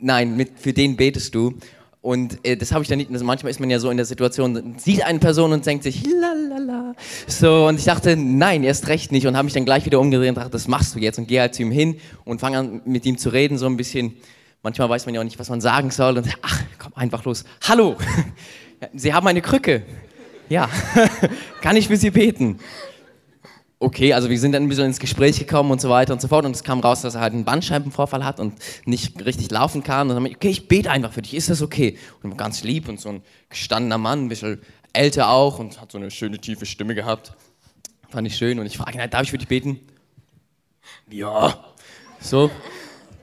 [0.00, 1.54] nein, mit, für den betest du.
[2.04, 3.10] Und äh, das habe ich dann nicht.
[3.10, 6.04] Also manchmal ist man ja so in der Situation, sieht eine Person und denkt sich,
[6.04, 6.94] lalala.
[7.26, 9.26] So, und ich dachte, nein, erst recht nicht.
[9.26, 11.18] Und habe mich dann gleich wieder umgedreht und dachte, das machst du jetzt.
[11.18, 11.96] Und gehe halt zu ihm hin
[12.26, 14.16] und fange an, mit ihm zu reden, so ein bisschen.
[14.62, 16.18] Manchmal weiß man ja auch nicht, was man sagen soll.
[16.18, 17.44] Und ach, komm einfach los.
[17.66, 17.96] Hallo,
[18.94, 19.82] Sie haben eine Krücke.
[20.48, 20.68] Ja,
[21.62, 22.60] kann ich für Sie beten?
[23.84, 26.28] okay, also wir sind dann ein bisschen ins Gespräch gekommen und so weiter und so
[26.28, 28.54] fort und es kam raus, dass er halt einen Bandscheibenvorfall hat und
[28.86, 31.62] nicht richtig laufen kann und dann meinte okay, ich bete einfach für dich, ist das
[31.62, 31.98] okay?
[32.22, 34.60] Und ganz lieb und so ein gestandener Mann, ein bisschen
[34.92, 37.34] älter auch und hat so eine schöne tiefe Stimme gehabt.
[38.08, 39.80] Fand ich schön und ich frage ihn, darf ich für dich beten?
[41.10, 41.64] Ja.
[42.20, 42.50] So.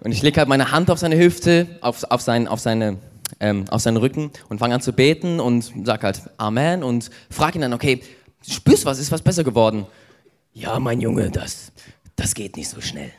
[0.03, 2.97] Und ich lege halt meine Hand auf seine Hüfte, auf, auf, sein, auf, seine,
[3.39, 7.57] ähm, auf seinen Rücken und fange an zu beten und sage halt Amen und frage
[7.57, 8.01] ihn dann, okay,
[8.47, 9.85] spürst du was, ist was besser geworden?
[10.53, 11.71] ja, mein Junge, das,
[12.15, 13.11] das geht nicht so schnell.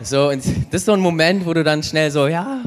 [0.00, 2.62] So, und das ist so ein Moment, wo du dann schnell so, ja,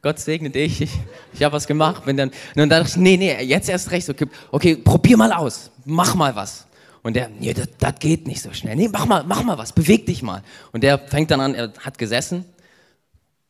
[0.00, 0.90] Gott segne dich, ich,
[1.32, 2.04] ich habe was gemacht.
[2.04, 4.08] Bin dann, und dann dachte ich, nee, nee, jetzt erst recht.
[4.08, 6.66] Okay, okay, probier mal aus, mach mal was.
[7.02, 8.76] Und der, nee, das, das geht nicht so schnell.
[8.76, 10.42] Nee, mach mal, mach mal was, beweg dich mal.
[10.72, 12.44] Und der fängt dann an, er hat gesessen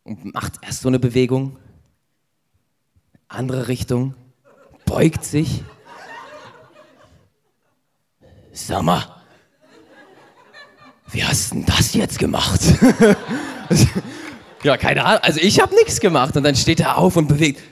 [0.05, 1.59] und macht erst so eine Bewegung,
[3.29, 4.15] andere Richtung,
[4.85, 5.63] beugt sich
[8.67, 9.05] Sag mal,
[11.13, 12.61] wie hast denn das jetzt gemacht?
[14.65, 15.21] ja, keine Ahnung.
[15.23, 16.37] Also ich habe nichts gemacht.
[16.37, 17.63] Und dann steht er auf und bewegt.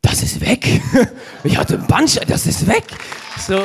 [0.00, 0.80] Das ist weg.
[1.44, 2.84] Ich hatte einen Bandschein, das ist weg.
[3.46, 3.60] So.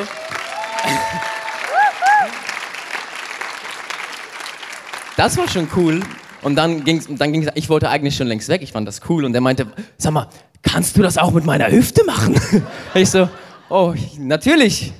[5.16, 6.02] Das war schon cool.
[6.42, 8.62] Und dann ging es, dann ich wollte eigentlich schon längst weg.
[8.62, 9.26] Ich fand das cool.
[9.26, 10.28] Und er meinte, sag mal,
[10.68, 12.36] kannst du das auch mit meiner Hüfte machen?
[12.94, 13.30] Ich so,
[13.70, 14.94] oh, natürlich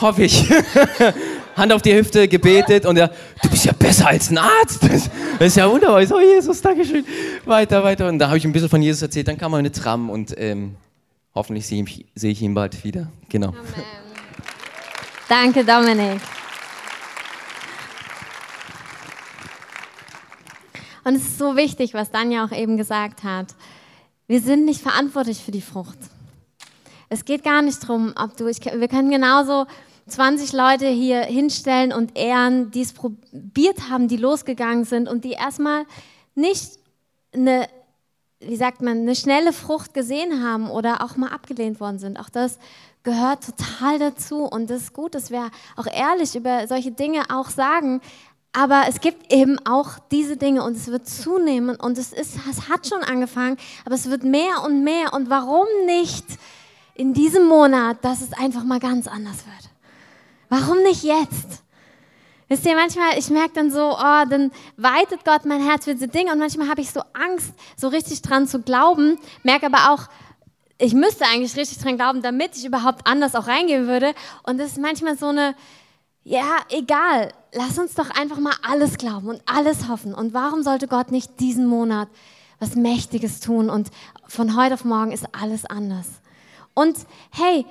[0.00, 0.48] hoffe ich.
[1.56, 3.10] Hand auf die Hüfte, gebetet und er,
[3.42, 4.82] du bist ja besser als ein Arzt.
[4.82, 5.10] Das,
[5.40, 6.00] ist ja wunderbar.
[6.02, 7.04] Ich so, oh Jesus, Dankeschön.
[7.44, 8.08] Weiter, weiter.
[8.08, 9.26] Und da habe ich ein bisschen von Jesus erzählt.
[9.26, 10.76] Dann kam eine Tram und ähm,
[11.34, 13.08] hoffentlich sehe ich, seh ich ihn bald wieder.
[13.28, 13.48] Genau.
[13.48, 13.62] Amen.
[15.28, 16.20] Danke, Dominik.
[21.02, 23.46] Und es ist so wichtig, was Danja auch eben gesagt hat.
[24.28, 25.98] Wir sind nicht verantwortlich für die Frucht.
[27.08, 29.64] Es geht gar nicht darum, ob du, ich, wir können genauso
[30.06, 35.32] 20 Leute hier hinstellen und ehren, die es probiert haben, die losgegangen sind und die
[35.32, 35.86] erstmal
[36.34, 36.72] nicht
[37.32, 37.68] eine,
[38.40, 42.18] wie sagt man, eine schnelle Frucht gesehen haben oder auch mal abgelehnt worden sind.
[42.18, 42.58] Auch das
[43.04, 47.48] gehört total dazu und das ist gut, dass wir auch ehrlich über solche Dinge auch
[47.48, 48.02] sagen.
[48.52, 52.68] Aber es gibt eben auch diese Dinge und es wird zunehmen und es, ist, es
[52.68, 55.12] hat schon angefangen, aber es wird mehr und mehr.
[55.12, 56.24] Und warum nicht
[56.94, 59.70] in diesem Monat, dass es einfach mal ganz anders wird?
[60.48, 61.62] Warum nicht jetzt?
[62.48, 66.08] Wisst ihr, manchmal, ich merke dann so, oh, dann weitet Gott mein Herz für diese
[66.08, 70.08] Dinge und manchmal habe ich so Angst, so richtig dran zu glauben, merke aber auch,
[70.78, 74.14] ich müsste eigentlich richtig dran glauben, damit ich überhaupt anders auch reingehen würde.
[74.44, 75.54] Und das ist manchmal so eine,
[76.28, 80.12] ja, egal, lass uns doch einfach mal alles glauben und alles hoffen.
[80.12, 82.08] Und warum sollte Gott nicht diesen Monat
[82.58, 83.88] was Mächtiges tun und
[84.26, 86.06] von heute auf morgen ist alles anders?
[86.74, 86.98] Und
[87.30, 87.64] hey,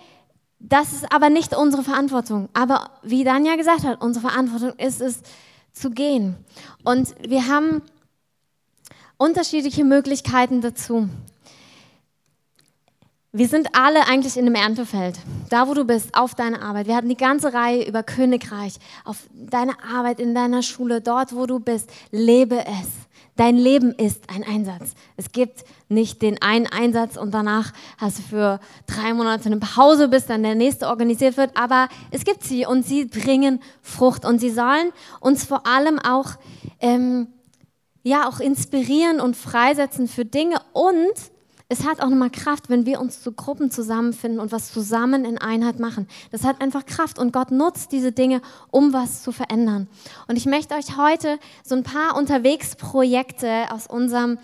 [0.60, 2.50] das ist aber nicht unsere Verantwortung.
[2.54, 5.20] Aber wie Danja gesagt hat, unsere Verantwortung ist es
[5.72, 6.36] zu gehen.
[6.84, 7.84] Und wir haben
[9.18, 11.10] unterschiedliche Möglichkeiten dazu.
[13.34, 15.20] Wir sind alle eigentlich in einem Erntefeld.
[15.50, 16.88] Da, wo du bist, auf deiner Arbeit.
[16.88, 21.46] Wir hatten die ganze Reihe über Königreich, auf deine Arbeit, in deiner Schule, dort, wo
[21.46, 21.90] du bist.
[22.12, 22.88] Lebe es.
[23.36, 24.96] Dein Leben ist ein Einsatz.
[25.18, 30.08] Es gibt nicht den einen Einsatz und danach hast du für drei Monate eine Pause,
[30.08, 31.56] bis dann der nächste organisiert wird.
[31.56, 36.32] Aber es gibt sie und sie bringen Frucht und sie sollen uns vor allem auch,
[36.80, 37.28] ähm,
[38.04, 41.14] ja, auch inspirieren und freisetzen für Dinge und
[41.70, 45.38] es hat auch nochmal Kraft, wenn wir uns zu Gruppen zusammenfinden und was zusammen in
[45.38, 46.08] Einheit machen.
[46.32, 49.88] Das hat einfach Kraft und Gott nutzt diese Dinge, um was zu verändern.
[50.28, 54.38] Und ich möchte euch heute so ein paar Unterwegsprojekte aus unserem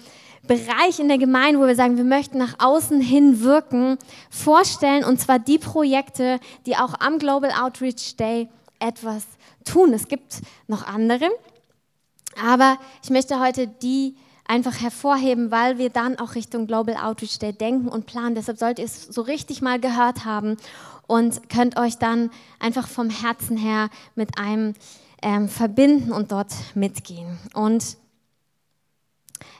[0.46, 3.98] Bereich in der Gemeinde, wo wir sagen, wir möchten nach außen hin wirken,
[4.30, 5.06] vorstellen.
[5.06, 9.24] Und zwar die Projekte, die auch am Global Outreach Day etwas
[9.64, 9.94] tun.
[9.94, 11.30] Es gibt noch andere,
[12.46, 17.54] aber ich möchte heute die einfach hervorheben, weil wir dann auch Richtung Global Outreach Day
[17.54, 18.36] denken und planen.
[18.36, 20.58] Deshalb solltet ihr es so richtig mal gehört haben
[21.08, 22.30] und könnt euch dann
[22.60, 24.74] einfach vom Herzen her mit einem
[25.22, 27.38] ähm, verbinden und dort mitgehen.
[27.54, 27.98] Und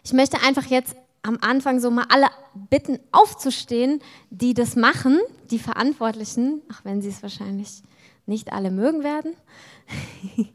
[0.04, 2.28] ich möchte einfach jetzt am Anfang so mal alle
[2.70, 5.20] bitten, aufzustehen, die das machen,
[5.50, 7.82] die Verantwortlichen, auch wenn sie es wahrscheinlich
[8.26, 9.34] nicht alle mögen werden.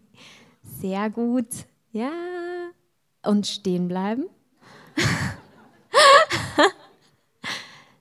[0.80, 1.48] Sehr gut.
[1.92, 2.10] Ja,
[3.28, 4.24] und stehen bleiben.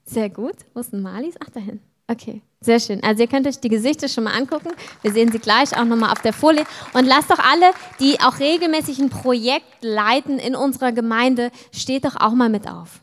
[0.05, 0.55] Sehr gut.
[0.73, 1.35] Wo ist denn Malis?
[1.43, 1.81] Ach, dahin.
[2.09, 3.03] Okay, sehr schön.
[3.03, 4.69] Also ihr könnt euch die Gesichter schon mal angucken.
[5.01, 6.63] Wir sehen sie gleich auch nochmal auf der Folie.
[6.93, 12.15] Und lasst doch alle, die auch regelmäßig ein Projekt leiten in unserer Gemeinde, steht doch
[12.15, 13.01] auch mal mit auf.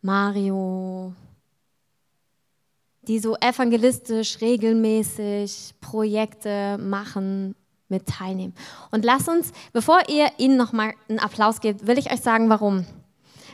[0.00, 1.12] Mario,
[3.02, 7.56] die so evangelistisch regelmäßig Projekte machen,
[7.90, 8.54] mit teilnehmen.
[8.90, 12.86] Und lasst uns, bevor ihr ihnen nochmal einen Applaus gebt, will ich euch sagen, warum.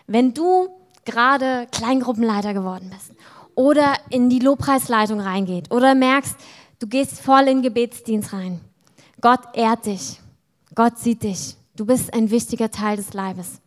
[0.07, 0.69] Wenn du
[1.05, 3.13] gerade Kleingruppenleiter geworden bist
[3.55, 6.37] oder in die Lobpreisleitung reingeht oder merkst,
[6.79, 8.61] du gehst voll in Gebetsdienst rein,
[9.21, 10.21] Gott ehrt dich,
[10.75, 13.61] Gott sieht dich, du bist ein wichtiger Teil des Leibes.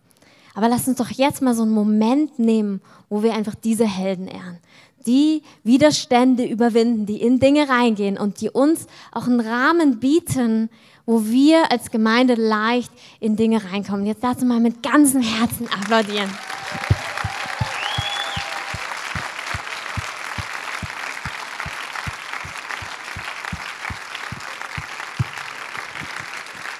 [0.56, 4.28] Aber lass uns doch jetzt mal so einen Moment nehmen, wo wir einfach diese Helden
[4.28, 4.60] ehren
[5.06, 10.70] die Widerstände überwinden, die in Dinge reingehen und die uns auch einen Rahmen bieten,
[11.06, 14.06] wo wir als Gemeinde leicht in Dinge reinkommen.
[14.06, 16.30] Jetzt dazu mal mit ganzem Herzen applaudieren.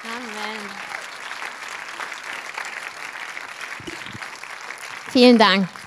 [0.04, 0.70] Amen.
[5.08, 5.79] Vielen Dank.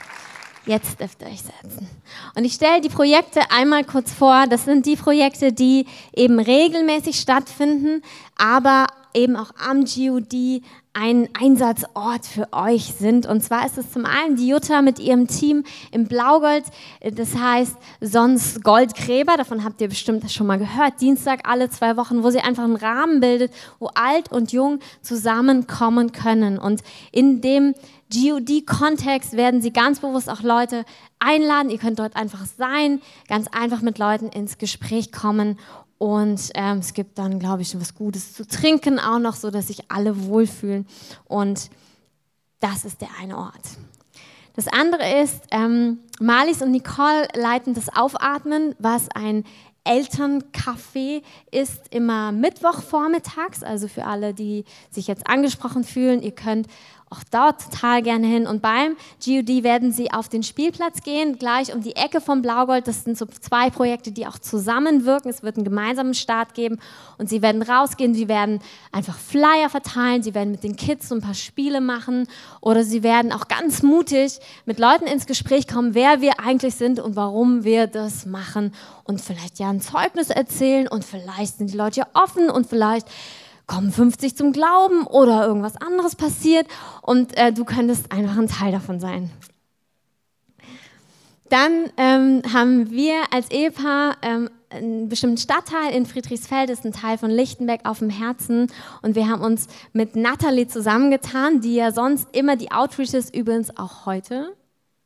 [0.65, 1.89] Jetzt dürft ihr euch setzen.
[2.35, 4.45] Und ich stelle die Projekte einmal kurz vor.
[4.47, 8.01] Das sind die Projekte, die eben regelmäßig stattfinden,
[8.37, 10.61] aber eben auch am GUD
[10.93, 13.25] ein Einsatzort für euch sind.
[13.25, 16.65] Und zwar ist es zum einen die Jutta mit ihrem Team im Blaugold,
[17.01, 22.23] das heißt sonst Goldgräber, davon habt ihr bestimmt schon mal gehört, Dienstag alle zwei Wochen,
[22.23, 26.59] wo sie einfach einen Rahmen bildet, wo alt und jung zusammenkommen können.
[26.59, 27.73] Und in dem
[28.13, 30.85] GOD-Kontext werden sie ganz bewusst auch Leute
[31.17, 31.71] einladen.
[31.71, 35.57] Ihr könnt dort einfach sein, ganz einfach mit Leuten ins Gespräch kommen.
[36.03, 39.67] Und ähm, es gibt dann, glaube ich, was Gutes zu trinken auch noch, so dass
[39.67, 40.85] sich alle wohlfühlen.
[41.23, 41.69] Und
[42.59, 43.77] das ist der eine Ort.
[44.53, 49.45] Das andere ist, ähm, Marlies und Nicole leiten das Aufatmen, was ein
[49.85, 56.67] Elterncafé ist immer Mittwochvormittags, also für alle, die sich jetzt angesprochen fühlen, ihr könnt
[57.13, 58.47] auch dort total gerne hin.
[58.47, 62.87] Und beim GUD werden sie auf den Spielplatz gehen, gleich um die Ecke vom Blaugold.
[62.87, 65.29] Das sind so zwei Projekte, die auch zusammenwirken.
[65.29, 66.79] Es wird einen gemeinsamen Start geben
[67.17, 68.59] und sie werden rausgehen, sie werden
[68.91, 72.27] einfach Flyer verteilen, sie werden mit den Kids so ein paar Spiele machen
[72.61, 76.99] oder sie werden auch ganz mutig mit Leuten ins Gespräch kommen, wer wir eigentlich sind
[76.99, 78.73] und warum wir das machen
[79.03, 83.07] und vielleicht ja ein Zeugnis erzählen und vielleicht sind die Leute ja offen und vielleicht
[83.67, 86.67] kommen 50 zum Glauben oder irgendwas anderes passiert
[87.01, 89.31] und äh, du könntest einfach ein Teil davon sein.
[91.49, 97.17] Dann ähm, haben wir als Ehepaar ähm, einen bestimmten Stadtteil in Friedrichsfeld, ist ein Teil
[97.17, 98.71] von Lichtenberg auf dem Herzen
[99.01, 104.05] und wir haben uns mit Natalie zusammengetan, die ja sonst immer die Outreaches übrigens auch
[104.05, 104.55] heute,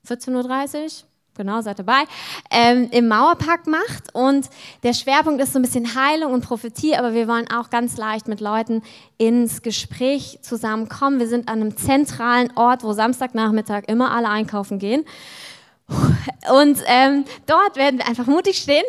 [0.07, 2.03] 14.30 Uhr, genau, seid dabei,
[2.51, 4.13] ähm, im Mauerpark macht.
[4.13, 4.49] Und
[4.83, 8.27] der Schwerpunkt ist so ein bisschen Heilung und Prophetie, aber wir wollen auch ganz leicht
[8.27, 8.83] mit Leuten
[9.17, 11.19] ins Gespräch zusammenkommen.
[11.19, 15.05] Wir sind an einem zentralen Ort, wo Samstagnachmittag immer alle einkaufen gehen.
[16.51, 18.83] Und ähm, dort werden wir einfach mutig stehen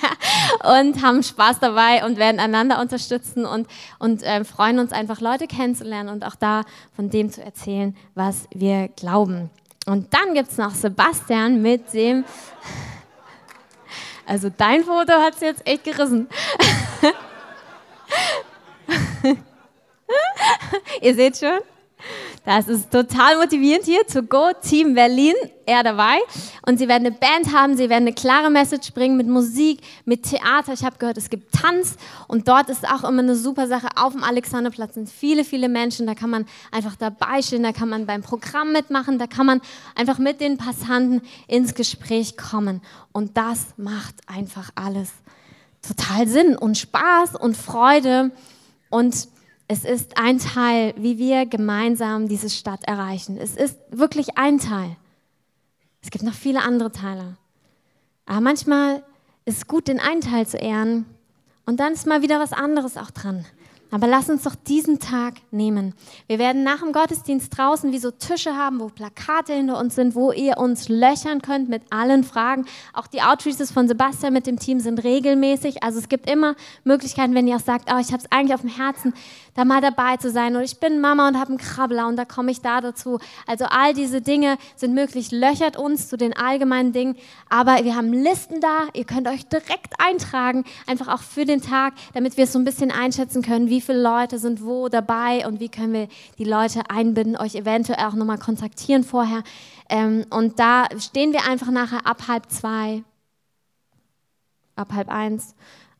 [0.82, 3.66] und haben Spaß dabei und werden einander unterstützen und,
[3.98, 6.62] und äh, freuen uns einfach, Leute kennenzulernen und auch da
[6.94, 9.50] von dem zu erzählen, was wir glauben.
[9.86, 12.24] Und dann gibt es noch Sebastian mit dem.
[14.26, 16.28] Also dein Foto hat es jetzt echt gerissen.
[21.00, 21.60] Ihr seht schon,
[22.46, 25.34] Das ist total motivierend hier zu Go Team Berlin,
[25.66, 26.16] er dabei.
[26.64, 30.22] Und sie werden eine Band haben, sie werden eine klare Message bringen mit Musik, mit
[30.22, 30.72] Theater.
[30.72, 31.96] Ich habe gehört, es gibt Tanz
[32.28, 33.88] und dort ist auch immer eine super Sache.
[33.96, 36.06] Auf dem Alexanderplatz sind viele, viele Menschen.
[36.06, 39.60] Da kann man einfach dabei stehen, da kann man beim Programm mitmachen, da kann man
[39.96, 42.80] einfach mit den Passanten ins Gespräch kommen.
[43.10, 45.10] Und das macht einfach alles
[45.82, 48.30] total Sinn und Spaß und Freude.
[48.88, 49.26] Und
[49.68, 53.36] es ist ein Teil, wie wir gemeinsam diese Stadt erreichen.
[53.36, 54.96] Es ist wirklich ein Teil.
[56.02, 57.36] Es gibt noch viele andere Teile.
[58.26, 59.02] Aber manchmal
[59.44, 61.06] ist es gut, den einen Teil zu ehren
[61.64, 63.44] und dann ist mal wieder was anderes auch dran.
[63.90, 65.94] Aber lass uns doch diesen Tag nehmen.
[66.26, 70.14] Wir werden nach dem Gottesdienst draußen wie so Tische haben, wo Plakate hinter uns sind,
[70.14, 72.66] wo ihr uns löchern könnt mit allen Fragen.
[72.92, 75.84] Auch die Outreaches von Sebastian mit dem Team sind regelmäßig.
[75.84, 78.62] Also es gibt immer Möglichkeiten, wenn ihr auch sagt, oh, ich habe es eigentlich auf
[78.62, 79.14] dem Herzen,
[79.54, 80.56] da mal dabei zu sein.
[80.56, 83.20] Oder ich bin Mama und habe einen Krabbler und da komme ich da dazu.
[83.46, 85.30] Also all diese Dinge sind möglich.
[85.30, 87.16] Löchert uns zu den allgemeinen Dingen.
[87.48, 88.88] Aber wir haben Listen da.
[88.94, 92.64] Ihr könnt euch direkt eintragen, einfach auch für den Tag, damit wir es so ein
[92.64, 96.08] bisschen einschätzen können, wie viele Leute sind wo dabei und wie können wir
[96.38, 99.42] die Leute einbinden, euch eventuell auch nochmal kontaktieren vorher.
[99.88, 103.02] Ähm, und da stehen wir einfach nachher ab halb zwei,
[104.74, 105.54] ab halb eins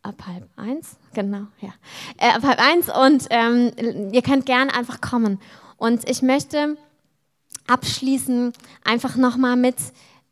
[0.06, 1.70] ab halb eins, genau, ja.
[2.18, 5.40] Äh, ab halb eins und ähm, ihr könnt gerne einfach kommen.
[5.76, 6.76] Und ich möchte
[7.66, 8.52] abschließen
[8.84, 9.76] einfach nochmal mit,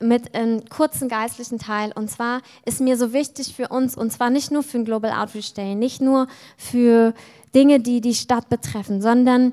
[0.01, 1.92] mit einem kurzen geistlichen Teil.
[1.95, 5.12] Und zwar ist mir so wichtig für uns, und zwar nicht nur für den Global
[5.12, 6.26] Outreach Day, nicht nur
[6.57, 7.14] für
[7.55, 9.53] Dinge, die die Stadt betreffen, sondern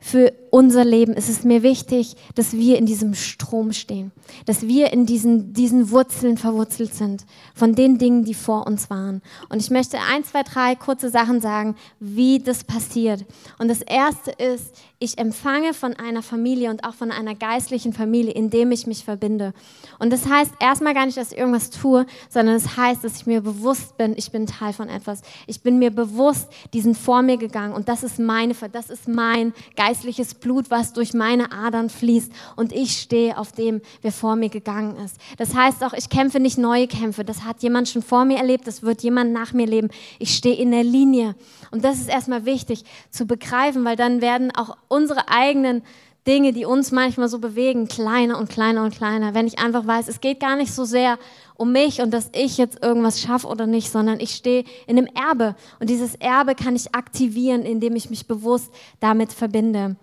[0.00, 4.12] für unser Leben ist es mir wichtig, dass wir in diesem Strom stehen,
[4.46, 9.22] dass wir in diesen, diesen Wurzeln verwurzelt sind, von den Dingen, die vor uns waren.
[9.48, 13.24] Und ich möchte ein, zwei, drei kurze Sachen sagen, wie das passiert.
[13.58, 18.32] Und das Erste ist, ich empfange von einer Familie und auch von einer geistlichen Familie,
[18.32, 19.52] indem ich mich verbinde.
[19.98, 23.16] Und das heißt erstmal gar nicht, dass ich irgendwas tue, sondern es das heißt, dass
[23.20, 25.22] ich mir bewusst bin, ich bin Teil von etwas.
[25.46, 29.08] Ich bin mir bewusst, die sind vor mir gegangen und das ist meine, das ist
[29.08, 34.36] mein geistliches Blut, was durch meine Adern fließt und ich stehe auf dem, wer vor
[34.36, 35.16] mir gegangen ist.
[35.36, 37.24] Das heißt auch, ich kämpfe nicht neue Kämpfe.
[37.24, 39.88] Das hat jemand schon vor mir erlebt, das wird jemand nach mir leben.
[40.18, 41.34] Ich stehe in der Linie.
[41.70, 45.82] Und das ist erstmal wichtig zu begreifen, weil dann werden auch unsere eigenen
[46.28, 49.32] Dinge, die uns manchmal so bewegen, kleiner und kleiner und kleiner.
[49.32, 51.18] Wenn ich einfach weiß, es geht gar nicht so sehr
[51.56, 55.08] um mich und dass ich jetzt irgendwas schaffe oder nicht, sondern ich stehe in einem
[55.14, 55.56] Erbe.
[55.80, 58.70] Und dieses Erbe kann ich aktivieren, indem ich mich bewusst
[59.00, 59.96] damit verbinde.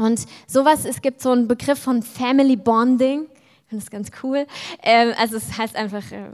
[0.00, 3.24] Und sowas, es gibt so einen Begriff von Family Bonding.
[3.24, 4.46] Ich finde das ganz cool.
[4.82, 6.30] Ähm, also es heißt einfach äh,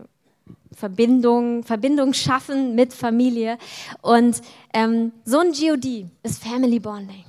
[0.72, 3.58] Verbindung, Verbindung schaffen mit Familie.
[4.02, 4.40] Und
[4.72, 7.24] ähm, so ein GOD ist Family Bonding.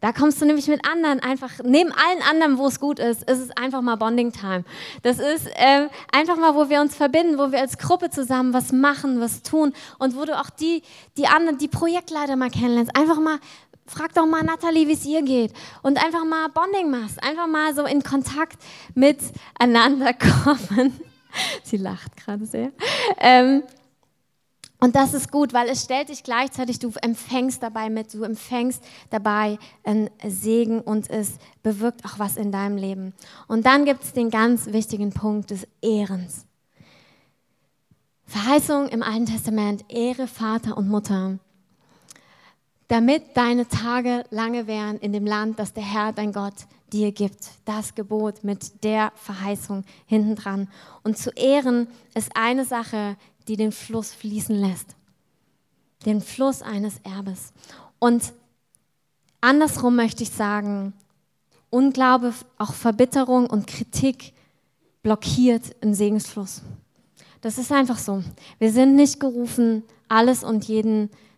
[0.00, 3.38] Da kommst du nämlich mit anderen einfach, neben allen anderen, wo es gut ist, ist
[3.38, 4.64] es einfach mal Bonding Time.
[5.02, 8.72] Das ist äh, einfach mal, wo wir uns verbinden, wo wir als Gruppe zusammen was
[8.72, 10.82] machen, was tun und wo du auch die,
[11.18, 12.96] die anderen, die Projektleiter mal kennenlernst.
[12.96, 13.38] Einfach mal,
[13.90, 17.22] frag doch mal Nathalie, wie es ihr geht und einfach mal Bonding machst.
[17.22, 18.58] Einfach mal so in Kontakt
[18.94, 20.14] miteinander
[20.44, 21.00] kommen.
[21.62, 22.72] Sie lacht gerade sehr.
[23.18, 23.62] Ähm,
[24.80, 28.82] und das ist gut, weil es stellt dich gleichzeitig, du empfängst dabei mit, du empfängst
[29.10, 33.12] dabei einen Segen und es bewirkt auch was in deinem Leben.
[33.46, 36.46] Und dann gibt es den ganz wichtigen Punkt des Ehrens.
[38.24, 41.38] Verheißung im Alten Testament, Ehre Vater und Mutter,
[42.90, 46.54] damit deine Tage lange wären in dem Land, das der Herr, dein Gott,
[46.92, 47.50] dir gibt.
[47.64, 50.68] Das Gebot mit der Verheißung hintendran.
[51.04, 51.86] Und zu ehren
[52.16, 53.16] ist eine Sache,
[53.46, 54.96] die den Fluss fließen lässt.
[56.04, 57.52] Den Fluss eines Erbes.
[58.00, 58.32] Und
[59.40, 60.92] andersrum möchte ich sagen,
[61.70, 64.32] Unglaube, auch Verbitterung und Kritik
[65.04, 66.62] blockiert einen Segensfluss.
[67.40, 68.24] Das ist einfach so.
[68.58, 71.29] Wir sind nicht gerufen, alles und jeden zu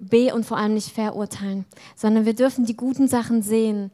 [0.00, 1.64] be- und vor allem nicht verurteilen,
[1.96, 3.90] sondern wir dürfen die guten Sachen sehen,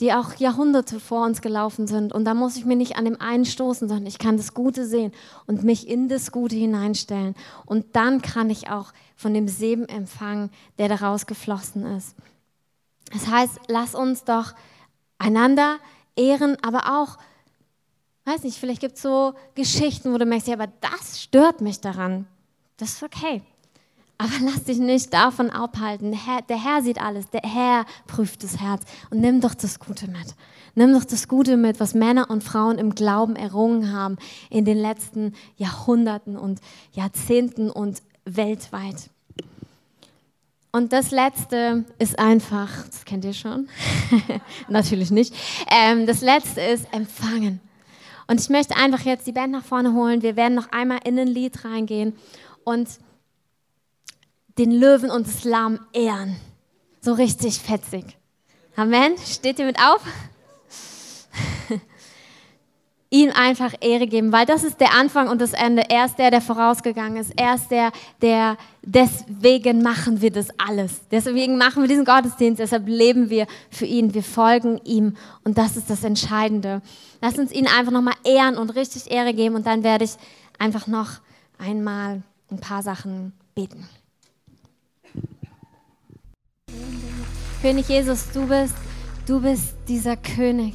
[0.00, 2.12] die auch Jahrhunderte vor uns gelaufen sind.
[2.12, 4.86] Und da muss ich mir nicht an dem einen stoßen, sondern ich kann das Gute
[4.86, 5.12] sehen
[5.46, 7.34] und mich in das Gute hineinstellen.
[7.66, 12.14] Und dann kann ich auch von dem Segen empfangen, der daraus geflossen ist.
[13.12, 14.54] Das heißt, lass uns doch
[15.18, 15.78] einander
[16.14, 17.18] ehren, aber auch,
[18.24, 21.80] weiß nicht, vielleicht gibt es so Geschichten, wo du merkst, ja, aber das stört mich
[21.80, 22.26] daran.
[22.76, 23.42] Das ist okay.
[24.18, 26.10] Aber lass dich nicht davon abhalten.
[26.48, 27.30] Der Herr, sieht alles.
[27.30, 28.82] Der Herr prüft das Herz.
[29.10, 30.34] Und nimm doch das Gute mit.
[30.74, 34.16] Nimm doch das Gute mit, was Männer und Frauen im Glauben errungen haben
[34.50, 36.60] in den letzten Jahrhunderten und
[36.92, 39.10] Jahrzehnten und weltweit.
[40.72, 43.68] Und das letzte ist einfach, das kennt ihr schon,
[44.68, 45.34] natürlich nicht.
[45.70, 47.60] Ähm, das letzte ist empfangen.
[48.26, 50.22] Und ich möchte einfach jetzt die Band nach vorne holen.
[50.22, 52.14] Wir werden noch einmal in ein Lied reingehen
[52.64, 52.88] und
[54.58, 56.36] den Löwen und das Lamm ehren.
[57.00, 58.04] So richtig fetzig.
[58.76, 59.16] Amen.
[59.18, 60.02] Steht ihr mit auf?
[63.10, 65.88] ihm einfach Ehre geben, weil das ist der Anfang und das Ende.
[65.88, 67.32] Er ist der, der vorausgegangen ist.
[67.36, 67.90] Er ist der,
[68.20, 71.00] der, deswegen machen wir das alles.
[71.10, 75.76] Deswegen machen wir diesen Gottesdienst, deshalb leben wir für ihn, wir folgen ihm und das
[75.76, 76.82] ist das Entscheidende.
[77.22, 80.16] Lass uns ihn einfach nochmal ehren und richtig Ehre geben und dann werde ich
[80.58, 81.12] einfach noch
[81.58, 83.88] einmal ein paar Sachen beten.
[87.60, 88.76] König Jesus, du bist,
[89.26, 90.74] du bist dieser König.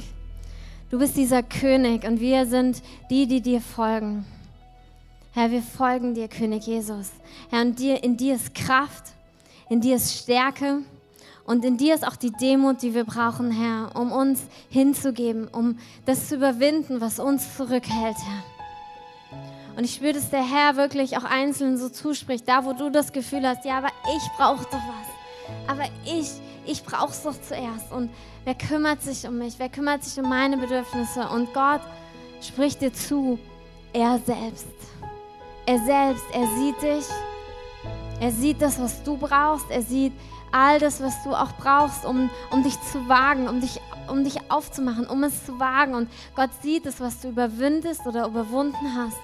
[0.90, 4.26] Du bist dieser König und wir sind die, die dir folgen.
[5.32, 7.10] Herr, wir folgen dir, König Jesus.
[7.48, 9.14] Herr, und dir, in dir ist Kraft,
[9.70, 10.82] in dir ist Stärke
[11.46, 15.78] und in dir ist auch die Demut, die wir brauchen, Herr, um uns hinzugeben, um
[16.04, 19.38] das zu überwinden, was uns zurückhält, Herr.
[19.78, 23.10] Und ich spüre, dass der Herr wirklich auch Einzelnen so zuspricht, da wo du das
[23.10, 25.08] Gefühl hast, ja, aber ich brauche doch was.
[25.66, 26.28] Aber ich,
[26.66, 27.92] ich brauche es doch zuerst.
[27.92, 28.10] Und
[28.44, 29.54] wer kümmert sich um mich?
[29.58, 31.28] Wer kümmert sich um meine Bedürfnisse?
[31.28, 31.80] Und Gott
[32.40, 33.38] spricht dir zu,
[33.92, 34.66] er selbst.
[35.66, 37.06] Er selbst, er sieht dich.
[38.20, 39.70] Er sieht das, was du brauchst.
[39.70, 40.12] Er sieht
[40.52, 44.50] all das, was du auch brauchst, um, um dich zu wagen, um dich, um dich
[44.50, 45.94] aufzumachen, um es zu wagen.
[45.94, 49.16] Und Gott sieht es, was du überwindest oder überwunden hast.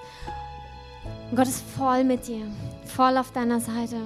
[1.30, 2.46] Und Gott ist voll mit dir,
[2.84, 3.96] voll auf deiner Seite.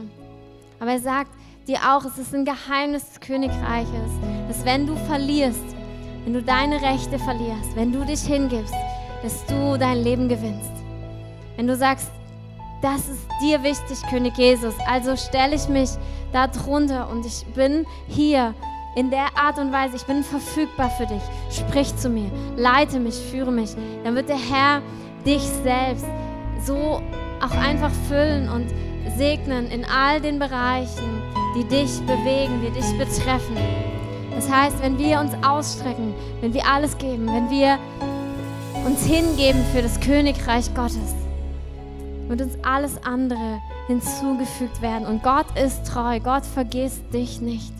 [0.80, 1.30] Aber er sagt,
[1.66, 4.10] dir auch, es ist ein Geheimnis des Königreiches,
[4.48, 5.64] dass wenn du verlierst,
[6.24, 8.74] wenn du deine Rechte verlierst, wenn du dich hingibst,
[9.22, 10.72] dass du dein Leben gewinnst.
[11.56, 12.10] Wenn du sagst,
[12.82, 15.90] das ist dir wichtig, König Jesus, also stelle ich mich
[16.32, 18.54] da drunter und ich bin hier
[18.96, 21.22] in der Art und Weise, ich bin verfügbar für dich.
[21.50, 23.70] Sprich zu mir, leite mich, führe mich.
[24.04, 24.82] Dann wird der Herr
[25.24, 26.04] dich selbst
[26.62, 27.00] so
[27.40, 28.66] auch einfach füllen und
[29.16, 31.22] segnen in all den Bereichen,
[31.54, 33.56] die dich bewegen, die dich betreffen.
[34.34, 37.78] Das heißt, wenn wir uns ausstrecken, wenn wir alles geben, wenn wir
[38.84, 41.14] uns hingeben für das Königreich Gottes,
[42.28, 45.06] wird uns alles andere hinzugefügt werden.
[45.06, 47.72] Und Gott ist treu, Gott vergisst dich nicht.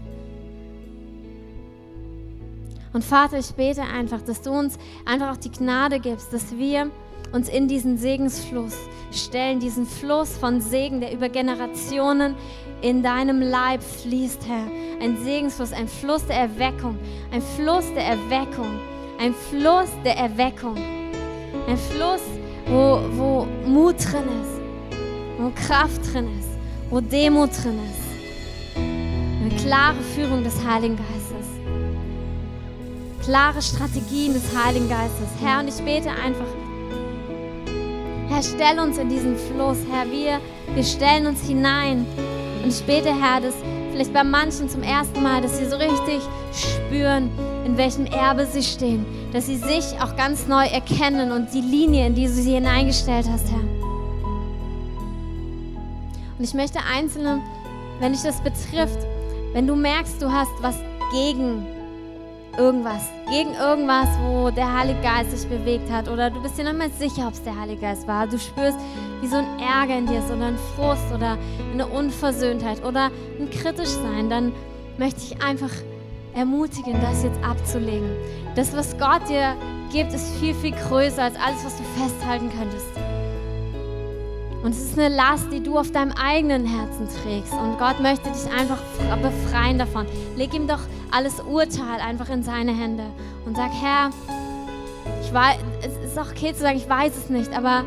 [2.93, 6.91] Und Vater, ich bete einfach, dass du uns einfach auch die Gnade gibst, dass wir
[7.35, 8.77] uns in diesen Segensfluss
[9.11, 12.37] stellen, diesen Fluss von Segen, der über Generationen
[12.81, 14.67] in deinem Leib fließt, Herr.
[15.01, 16.97] Ein Segensfluss, ein Fluss der Erweckung,
[17.33, 18.79] ein Fluss der Erweckung,
[19.19, 20.77] ein Fluss der Erweckung.
[21.67, 22.21] Ein Fluss,
[22.67, 24.61] wo, wo Mut drin ist,
[25.39, 26.51] wo Kraft drin ist,
[26.91, 28.77] wo Demut drin ist.
[28.77, 31.49] Eine klare Führung des Heiligen Geistes.
[33.25, 35.29] Klare Strategien des Heiligen Geistes.
[35.43, 36.47] Herr, und ich bete einfach,
[38.29, 40.41] Herr, stell uns in diesen Fluss, Herr, wir,
[40.75, 42.07] wir stellen uns hinein
[42.63, 43.55] und ich bete, Herr, dass
[43.93, 46.21] vielleicht bei manchen zum ersten Mal, dass sie so richtig
[46.53, 47.31] spüren,
[47.65, 52.07] in welchem Erbe sie stehen, dass sie sich auch ganz neu erkennen und die Linie,
[52.07, 53.61] in die du sie hineingestellt hast, Herr.
[56.39, 57.41] Und ich möchte Einzelne,
[58.01, 58.99] wenn dich das betrifft,
[59.53, 60.77] wenn du merkst, du hast was
[61.13, 61.65] gegen
[62.59, 66.77] irgendwas, gegen irgendwas, wo der Heilige Geist sich bewegt hat oder du bist dir nicht
[66.77, 68.27] mehr sicher, ob es der Heilige Geist war.
[68.27, 68.79] Du spürst,
[69.21, 71.39] wie so ein Ärger in dir ist oder ein Frust oder
[71.73, 74.53] eine Unversöhntheit oder ein Kritischsein, dann
[74.99, 75.71] möchte ich einfach
[76.35, 78.11] ermutigen, das jetzt abzulegen.
[78.55, 79.57] Das, was Gott dir
[79.93, 82.94] gibt, ist viel, viel größer als alles, was du festhalten könntest.
[84.65, 87.53] Und es ist eine Last, die du auf deinem eigenen Herzen trägst.
[87.53, 88.79] Und Gott möchte dich einfach
[89.21, 90.07] befreien davon.
[90.37, 93.05] Leg ihm doch alles Urteil einfach in seine Hände
[93.45, 94.09] und sag, Herr,
[95.23, 97.85] ich weiß, es ist auch okay zu sagen, ich weiß es nicht, aber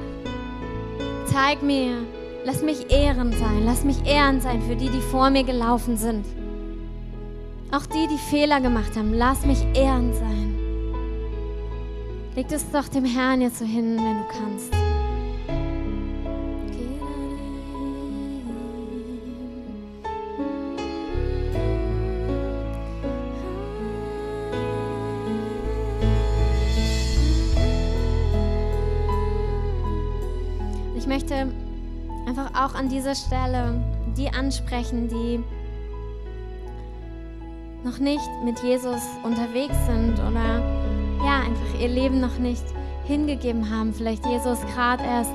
[1.26, 1.98] zeig mir,
[2.46, 6.28] lass mich ehren sein, lass mich ehren sein für die, die vor mir gelaufen sind.
[7.72, 10.56] Auch die, die Fehler gemacht haben, lass mich ehren sein.
[12.36, 14.87] Leg es doch dem Herrn jetzt so hin, wenn du kannst.
[31.28, 31.48] Möchte
[32.26, 33.74] einfach auch an dieser Stelle
[34.16, 35.44] die ansprechen, die
[37.84, 40.62] noch nicht mit Jesus unterwegs sind oder
[41.24, 42.64] ja, einfach ihr Leben noch nicht
[43.06, 45.32] hingegeben haben, vielleicht Jesus gerade erst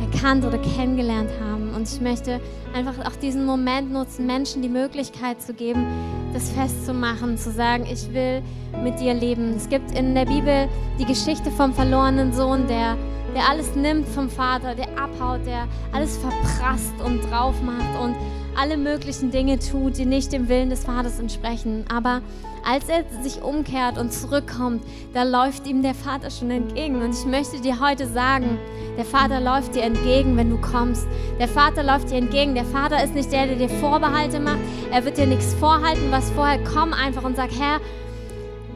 [0.00, 2.40] erkannt oder kennengelernt haben Und ich möchte
[2.74, 5.86] einfach auch diesen Moment nutzen, Menschen die Möglichkeit zu geben,
[6.32, 8.42] das festzumachen, zu sagen, ich will
[8.82, 9.54] mit dir leben.
[9.54, 10.68] Es gibt in der Bibel
[10.98, 12.96] die Geschichte vom verlorenen Sohn, der,
[13.34, 18.16] der alles nimmt vom Vater, der abhaut, der alles verprasst und drauf macht und
[18.56, 21.84] alle möglichen Dinge tut, die nicht dem Willen des Vaters entsprechen.
[21.88, 22.20] Aber
[22.64, 24.82] als er sich umkehrt und zurückkommt,
[25.14, 27.00] da läuft ihm der Vater schon entgegen.
[27.02, 28.58] Und ich möchte dir heute sagen,
[28.96, 31.06] der Vater läuft dir entgegen, wenn du kommst.
[31.38, 32.54] Der Vater läuft dir entgegen.
[32.54, 34.58] Der Vater ist nicht der, der dir Vorbehalte macht.
[34.90, 36.62] Er wird dir nichts vorhalten, was vorher.
[36.64, 37.80] Komm einfach und sag, Herr,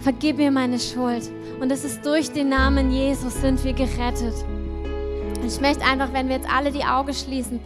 [0.00, 1.30] vergib mir meine Schuld.
[1.60, 4.34] Und es ist durch den Namen Jesus sind wir gerettet.
[5.46, 7.60] Ich möchte einfach, wenn wir jetzt alle die Augen schließen,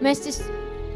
[0.00, 0.36] möchte ich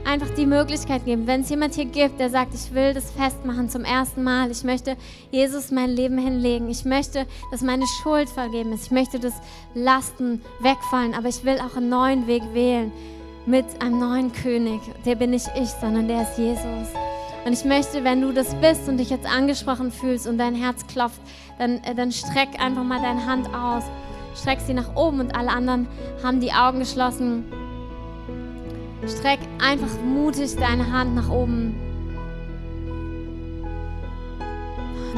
[0.04, 3.68] einfach die Möglichkeit geben, wenn es jemand hier gibt, der sagt, ich will das festmachen
[3.68, 4.96] zum ersten Mal, ich möchte
[5.30, 9.34] Jesus mein Leben hinlegen, ich möchte, dass meine Schuld vergeben ist, ich möchte, dass
[9.74, 12.92] Lasten wegfallen, aber ich will auch einen neuen Weg wählen
[13.46, 14.80] mit einem neuen König.
[15.04, 16.88] Der bin nicht ich, sondern der ist Jesus.
[17.44, 20.86] Und ich möchte, wenn du das bist und dich jetzt angesprochen fühlst und dein Herz
[20.86, 21.20] klopft,
[21.58, 23.84] dann, äh, dann streck einfach mal deine Hand aus.
[24.34, 25.88] Streck sie nach oben und alle anderen
[26.22, 27.44] haben die Augen geschlossen.
[29.06, 31.74] Streck einfach mutig deine Hand nach oben.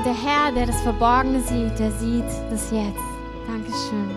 [0.05, 2.99] Der Herr, der das Verborgene sieht, der sieht das jetzt.
[3.47, 4.11] Dankeschön.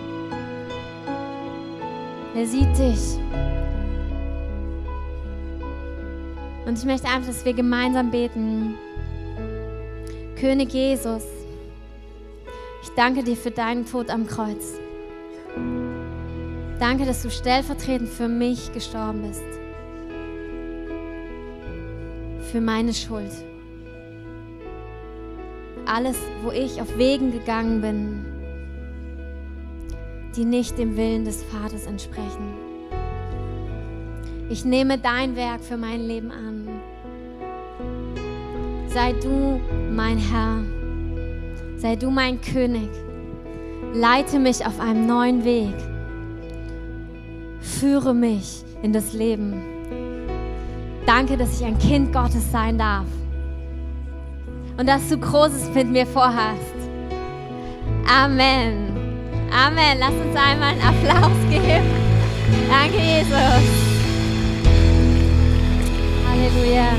[2.35, 3.19] Er sieht dich.
[6.65, 8.75] Und ich möchte einfach, dass wir gemeinsam beten.
[10.39, 11.23] König Jesus,
[12.83, 14.73] ich danke dir für deinen Tod am Kreuz.
[16.79, 19.43] Danke, dass du stellvertretend für mich gestorben bist.
[22.51, 23.31] Für meine Schuld.
[25.85, 28.25] Alles, wo ich auf Wegen gegangen bin,
[30.35, 32.64] die nicht dem Willen des Vaters entsprechen.
[34.49, 36.67] Ich nehme dein Werk für mein Leben an.
[38.87, 39.59] Sei du
[39.91, 40.63] mein Herr.
[41.77, 42.89] Sei du mein König.
[43.93, 45.73] Leite mich auf einem neuen Weg
[47.65, 49.61] Führe mich in das Leben.
[51.05, 53.07] Danke, dass ich ein Kind Gottes sein darf.
[54.77, 56.61] Und dass du Großes mit mir vorhast.
[58.07, 58.93] Amen.
[59.51, 59.97] Amen.
[59.99, 61.85] Lass uns einmal einen Applaus geben.
[62.69, 63.84] Danke, Jesus.
[66.45, 66.93] Halleluja.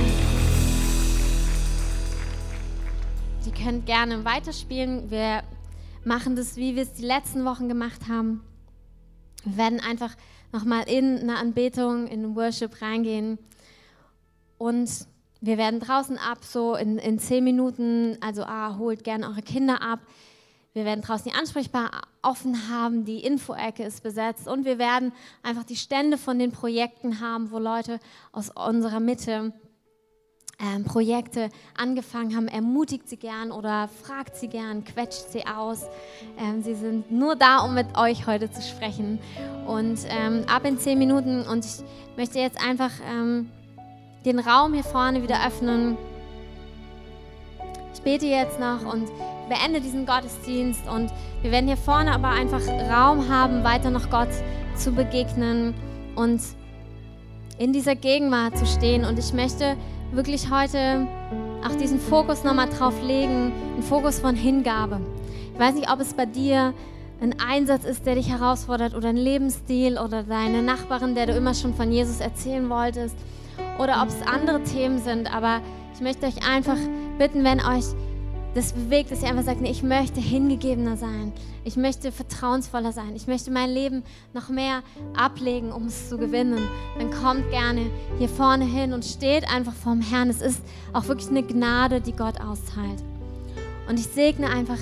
[3.42, 5.08] Sie könnt gerne weiterspielen.
[5.08, 5.44] Wir
[6.04, 8.42] machen das, wie wir es die letzten Wochen gemacht haben.
[9.44, 10.16] Wir werden einfach
[10.50, 13.38] nochmal in eine Anbetung, in Worship reingehen.
[14.58, 14.90] Und
[15.40, 19.80] wir werden draußen ab, so in, in zehn Minuten, also ah, holt gerne eure Kinder
[19.80, 20.00] ab.
[20.76, 25.12] Wir werden draußen die Ansprechbar offen haben, die Info-Ecke ist besetzt und wir werden
[25.42, 27.98] einfach die Stände von den Projekten haben, wo Leute
[28.30, 29.54] aus unserer Mitte
[30.60, 31.48] ähm, Projekte
[31.78, 35.86] angefangen haben, ermutigt sie gern oder fragt sie gern, quetscht sie aus.
[36.38, 39.18] Ähm, sie sind nur da, um mit euch heute zu sprechen.
[39.66, 41.82] Und ähm, ab in zehn Minuten und ich
[42.18, 43.50] möchte jetzt einfach ähm,
[44.26, 45.96] den Raum hier vorne wieder öffnen.
[47.94, 49.08] Ich bete jetzt noch und
[49.48, 51.10] beende diesen Gottesdienst und
[51.42, 54.28] wir werden hier vorne aber einfach Raum haben, weiter noch Gott
[54.76, 55.74] zu begegnen
[56.16, 56.40] und
[57.58, 59.04] in dieser Gegenwart zu stehen.
[59.04, 59.76] Und ich möchte
[60.12, 61.06] wirklich heute
[61.64, 65.00] auch diesen Fokus nochmal drauf legen, einen Fokus von Hingabe.
[65.54, 66.74] Ich weiß nicht, ob es bei dir
[67.20, 71.54] ein Einsatz ist, der dich herausfordert oder ein Lebensstil oder deine Nachbarin, der du immer
[71.54, 73.16] schon von Jesus erzählen wolltest
[73.78, 75.60] oder ob es andere Themen sind, aber
[75.94, 76.76] ich möchte euch einfach
[77.18, 77.86] bitten, wenn euch
[78.56, 81.32] das bewegt, dass ihr einfach sagt, nee, ich möchte hingegebener sein.
[81.64, 83.14] Ich möchte vertrauensvoller sein.
[83.14, 84.02] Ich möchte mein Leben
[84.32, 84.82] noch mehr
[85.14, 86.66] ablegen, um es zu gewinnen.
[86.98, 87.82] Dann kommt gerne
[88.18, 90.30] hier vorne hin und steht einfach vorm Herrn.
[90.30, 90.62] Es ist
[90.94, 93.02] auch wirklich eine Gnade, die Gott austeilt.
[93.88, 94.78] Und ich segne einfach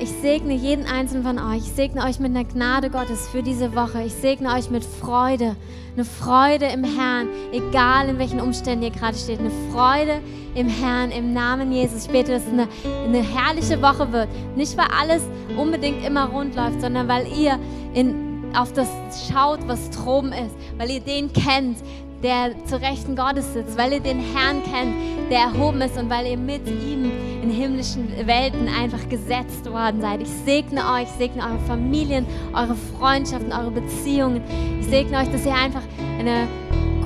[0.00, 1.58] ich segne jeden einzelnen von euch.
[1.58, 4.04] Ich segne euch mit einer Gnade Gottes für diese Woche.
[4.04, 5.56] Ich segne euch mit Freude.
[5.94, 9.40] Eine Freude im Herrn, egal in welchen Umständen ihr gerade steht.
[9.40, 12.06] Eine Freude im Herrn, im Namen Jesus.
[12.06, 12.66] Ich bete, dass es eine,
[13.04, 14.28] eine herrliche Woche wird.
[14.56, 15.22] Nicht, weil alles
[15.56, 17.58] unbedingt immer rund läuft, sondern weil ihr
[17.94, 18.88] in, auf das
[19.30, 20.56] schaut, was droben ist.
[20.78, 21.78] Weil ihr den kennt,
[22.22, 24.94] der zu Rechten Gottes sitzt, weil ihr den Herrn kennt,
[25.30, 30.20] der erhoben ist und weil ihr mit ihm in himmlischen Welten einfach gesetzt worden seid.
[30.22, 34.42] Ich segne euch, segne eure Familien, eure Freundschaften, eure Beziehungen.
[34.80, 35.82] Ich segne euch, dass ihr einfach
[36.18, 36.48] eine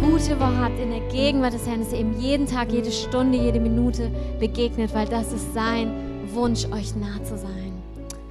[0.02, 3.38] gute Woche habt in der Gegenwart des Herrn, dass ihr ihm jeden Tag, jede Stunde,
[3.38, 5.92] jede Minute begegnet, weil das ist sein
[6.34, 7.72] Wunsch, euch nah zu sein.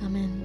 [0.05, 0.43] Amen.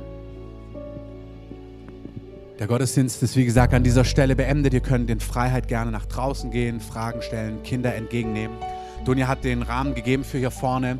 [2.60, 4.72] Der Gottesdienst ist, wie gesagt, an dieser Stelle beendet.
[4.72, 8.56] Ihr könnt in Freiheit gerne nach draußen gehen, Fragen stellen, Kinder entgegennehmen.
[9.04, 10.96] Dunja hat den Rahmen gegeben für hier vorne.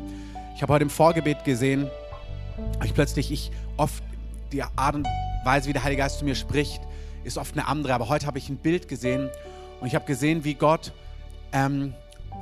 [0.55, 1.87] Ich habe heute im Vorgebet gesehen,
[2.83, 4.03] ich plötzlich, ich oft,
[4.51, 5.07] die Art und
[5.45, 6.81] Weise, wie der Heilige Geist zu mir spricht,
[7.23, 7.93] ist oft eine andere.
[7.93, 9.29] Aber heute habe ich ein Bild gesehen
[9.79, 10.91] und ich habe gesehen, wie Gott
[11.53, 11.93] ähm,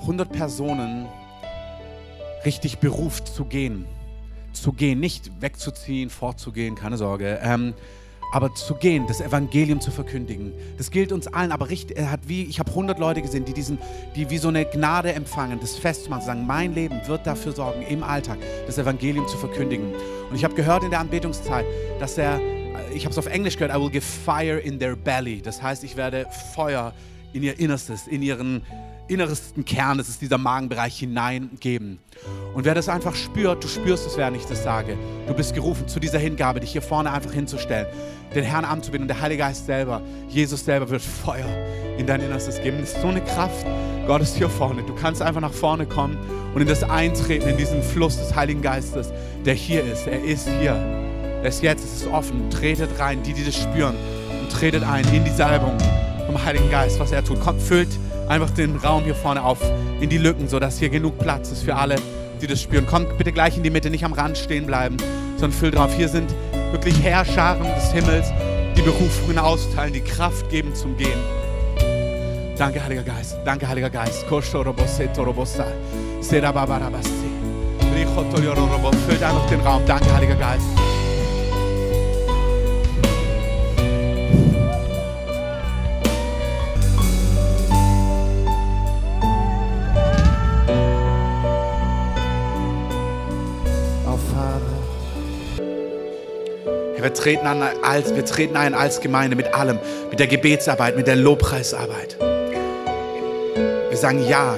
[0.01, 1.07] 100 Personen
[2.45, 3.85] richtig beruft zu gehen.
[4.53, 7.39] Zu gehen, nicht wegzuziehen, fortzugehen, keine Sorge.
[7.41, 7.73] Ähm,
[8.31, 10.51] aber zu gehen, das Evangelium zu verkündigen.
[10.77, 13.53] Das gilt uns allen, aber richtig, er hat wie, ich habe 100 Leute gesehen, die
[13.53, 13.77] diesen,
[14.15, 18.03] die wie so eine Gnade empfangen, das festzumachen, sagen, mein Leben wird dafür sorgen, im
[18.03, 19.93] Alltag das Evangelium zu verkündigen.
[20.29, 21.65] Und ich habe gehört in der Anbetungszeit,
[21.99, 22.41] dass er,
[22.93, 25.41] ich habe es auf Englisch gehört, I will give fire in their belly.
[25.41, 26.93] Das heißt, ich werde Feuer
[27.35, 28.61] in ihr Innerstes, in ihren
[29.07, 31.99] innersten Kern, das ist dieser Magenbereich, hineingeben.
[32.55, 34.97] Und wer das einfach spürt, du spürst es, während ich das sage.
[35.27, 37.85] Du bist gerufen zu dieser Hingabe, dich hier vorne einfach hinzustellen,
[38.33, 41.45] den Herrn anzubieten und der Heilige Geist selber, Jesus selber wird Feuer
[41.97, 42.77] in dein Innerstes geben.
[42.79, 43.65] Das ist so eine Kraft.
[44.07, 44.83] Gott ist hier vorne.
[44.83, 46.17] Du kannst einfach nach vorne kommen
[46.53, 49.11] und in das Eintreten, in diesen Fluss des Heiligen Geistes,
[49.45, 50.07] der hier ist.
[50.07, 50.73] Er ist hier.
[50.73, 52.49] Er ist jetzt, es ist offen.
[52.49, 53.95] Tretet rein, die, die das spüren.
[54.41, 55.77] Und tretet ein in die Salbung
[56.35, 57.39] vom Heiligen Geist, was er tut.
[57.39, 57.87] Kommt, füllt
[58.27, 59.59] einfach den Raum hier vorne auf,
[60.01, 61.95] in die Lücken, sodass hier genug Platz ist für alle,
[62.41, 62.85] die das spüren.
[62.85, 64.97] Kommt bitte gleich in die Mitte, nicht am Rand stehen bleiben,
[65.37, 65.95] sondern füllt drauf.
[65.95, 66.33] Hier sind
[66.71, 68.33] wirklich Herrscharen des Himmels,
[68.75, 71.19] die Berufungen austeilen, die Kraft geben zum Gehen.
[72.57, 73.37] Danke, Heiliger Geist.
[73.45, 74.27] Danke, Heiliger Geist.
[79.07, 79.83] Füllt einfach den Raum.
[79.85, 80.67] Danke, Heiliger Geist.
[97.05, 99.77] Wir treten, an als, wir treten ein als Gemeinde mit allem,
[100.09, 102.17] mit der Gebetsarbeit, mit der Lobpreisarbeit.
[103.89, 104.55] Wir sagen Ja.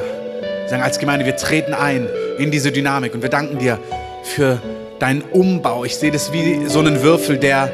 [0.61, 3.79] Wir sagen als Gemeinde, wir treten ein in diese Dynamik und wir danken dir
[4.23, 4.61] für
[4.97, 5.83] deinen Umbau.
[5.83, 7.69] Ich sehe das wie so einen Würfel, der,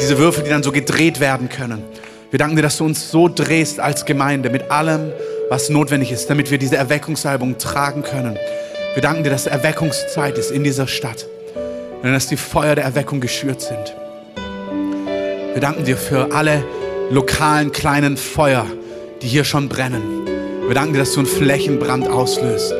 [0.00, 1.84] diese Würfel, die dann so gedreht werden können.
[2.30, 5.12] Wir danken dir, dass du uns so drehst als Gemeinde mit allem,
[5.48, 8.36] was notwendig ist, damit wir diese Erweckungsalbung tragen können.
[8.94, 11.26] Wir danken dir, dass Erweckungszeit ist in dieser Stadt
[12.02, 13.94] sondern dass die Feuer der Erweckung geschürt sind.
[15.52, 16.64] Wir danken dir für alle
[17.10, 18.66] lokalen kleinen Feuer,
[19.22, 20.26] die hier schon brennen.
[20.66, 22.74] Wir danken dir, dass du einen Flächenbrand auslöst.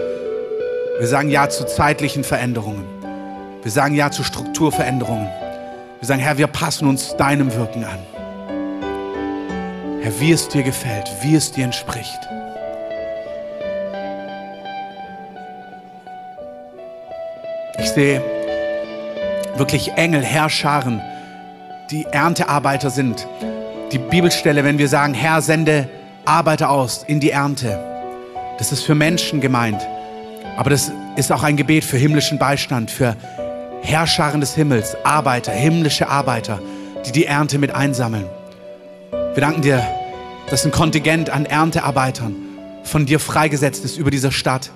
[0.99, 2.85] Wir sagen Ja zu zeitlichen Veränderungen.
[3.63, 5.29] Wir sagen Ja zu Strukturveränderungen.
[6.01, 7.99] Wir sagen, Herr, wir passen uns deinem Wirken an.
[10.01, 12.19] Herr, wie es dir gefällt, wie es dir entspricht.
[17.79, 18.42] Ich sehe
[19.57, 21.01] wirklich Engel, Herrscharen,
[21.91, 23.27] die Erntearbeiter sind.
[23.93, 25.89] Die Bibelstelle, wenn wir sagen, Herr, sende
[26.25, 27.79] Arbeiter aus in die Ernte.
[28.59, 29.87] Das ist für Menschen gemeint.
[30.57, 33.17] Aber das ist auch ein Gebet für himmlischen Beistand, für
[33.83, 36.61] Herrscharen des Himmels, Arbeiter, himmlische Arbeiter,
[37.07, 38.27] die die Ernte mit einsammeln.
[39.11, 39.83] Wir danken dir,
[40.49, 42.35] dass ein Kontingent an Erntearbeitern
[42.85, 44.71] von dir freigesetzt ist über dieser Stadt.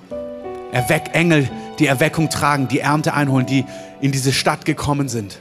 [0.73, 1.49] Erweck Engel,
[1.79, 3.65] die Erweckung tragen, die Ernte einholen, die
[4.01, 5.39] in diese Stadt gekommen sind.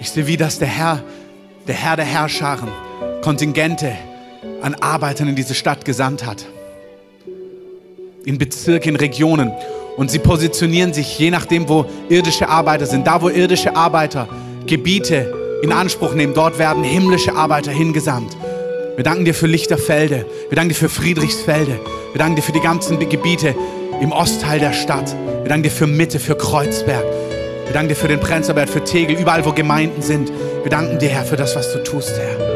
[0.00, 1.02] Ich sehe, wie das der Herr,
[1.66, 2.68] der Herr der Herrscharen,
[3.22, 3.92] Kontingente
[4.62, 6.46] an Arbeitern in diese Stadt gesandt hat.
[8.24, 9.52] In Bezirke, in Regionen.
[9.96, 13.06] Und sie positionieren sich, je nachdem, wo irdische Arbeiter sind.
[13.06, 14.28] Da, wo irdische Arbeiter
[14.66, 18.36] Gebiete in Anspruch nehmen, dort werden himmlische Arbeiter hingesandt.
[18.96, 20.24] Wir danken dir für Lichterfelde.
[20.48, 21.78] Wir danken dir für Friedrichsfelde.
[22.12, 23.54] Wir danken dir für die ganzen Gebiete
[24.00, 25.14] im Ostteil der Stadt.
[25.42, 27.04] Wir danken dir für Mitte, für Kreuzberg.
[27.66, 30.32] Wir danken dir für den Prenzlberg, für Tegel, überall, wo Gemeinden sind.
[30.62, 32.55] Wir danken dir, Herr, für das, was du tust, Herr.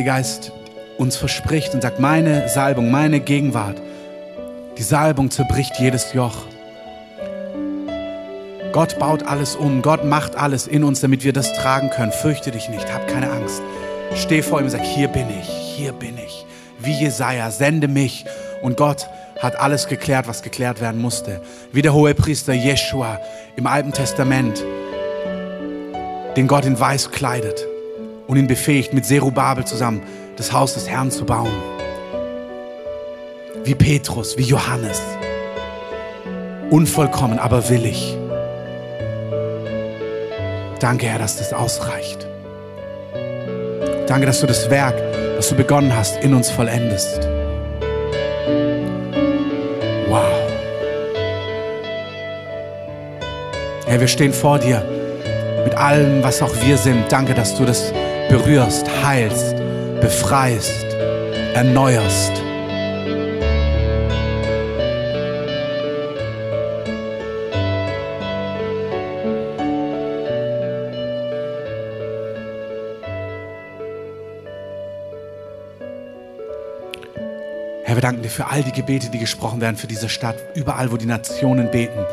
[0.00, 0.52] Spüre, wie der Heilige Geist
[0.98, 3.80] uns verspricht und sagt, meine Salbung, meine Gegenwart,
[4.76, 6.46] die Salbung zerbricht jedes Joch.
[8.72, 12.12] Gott baut alles um, Gott macht alles in uns, damit wir das tragen können.
[12.12, 13.62] Fürchte dich nicht, hab keine Angst.
[14.14, 16.46] Steh vor ihm und sag, hier bin ich, hier bin ich.
[16.78, 18.24] Wie Jesaja, sende mich.
[18.62, 19.08] Und Gott
[19.40, 21.40] hat alles geklärt, was geklärt werden musste.
[21.72, 23.18] Wie der hohe Priester Jeshua
[23.56, 24.62] im Alten Testament,
[26.36, 27.69] den Gott in Weiß kleidet
[28.30, 30.02] und ihn befähigt mit Serubabel zusammen,
[30.36, 31.50] das Haus des Herrn zu bauen.
[33.64, 35.02] Wie Petrus, wie Johannes.
[36.70, 38.16] Unvollkommen, aber willig.
[40.78, 42.28] Danke, Herr, dass das ausreicht.
[44.06, 44.94] Danke, dass du das Werk,
[45.34, 47.28] das du begonnen hast, in uns vollendest.
[50.08, 50.22] Wow.
[53.86, 54.84] Herr, wir stehen vor dir
[55.64, 57.10] mit allem, was auch wir sind.
[57.10, 57.92] Danke, dass du das
[58.30, 59.56] berührst, heilst,
[60.00, 60.84] befreist,
[61.52, 62.30] erneuerst.
[77.82, 80.92] Herr, wir danken dir für all die Gebete, die gesprochen werden für diese Stadt, überall,
[80.92, 82.06] wo die Nationen beten,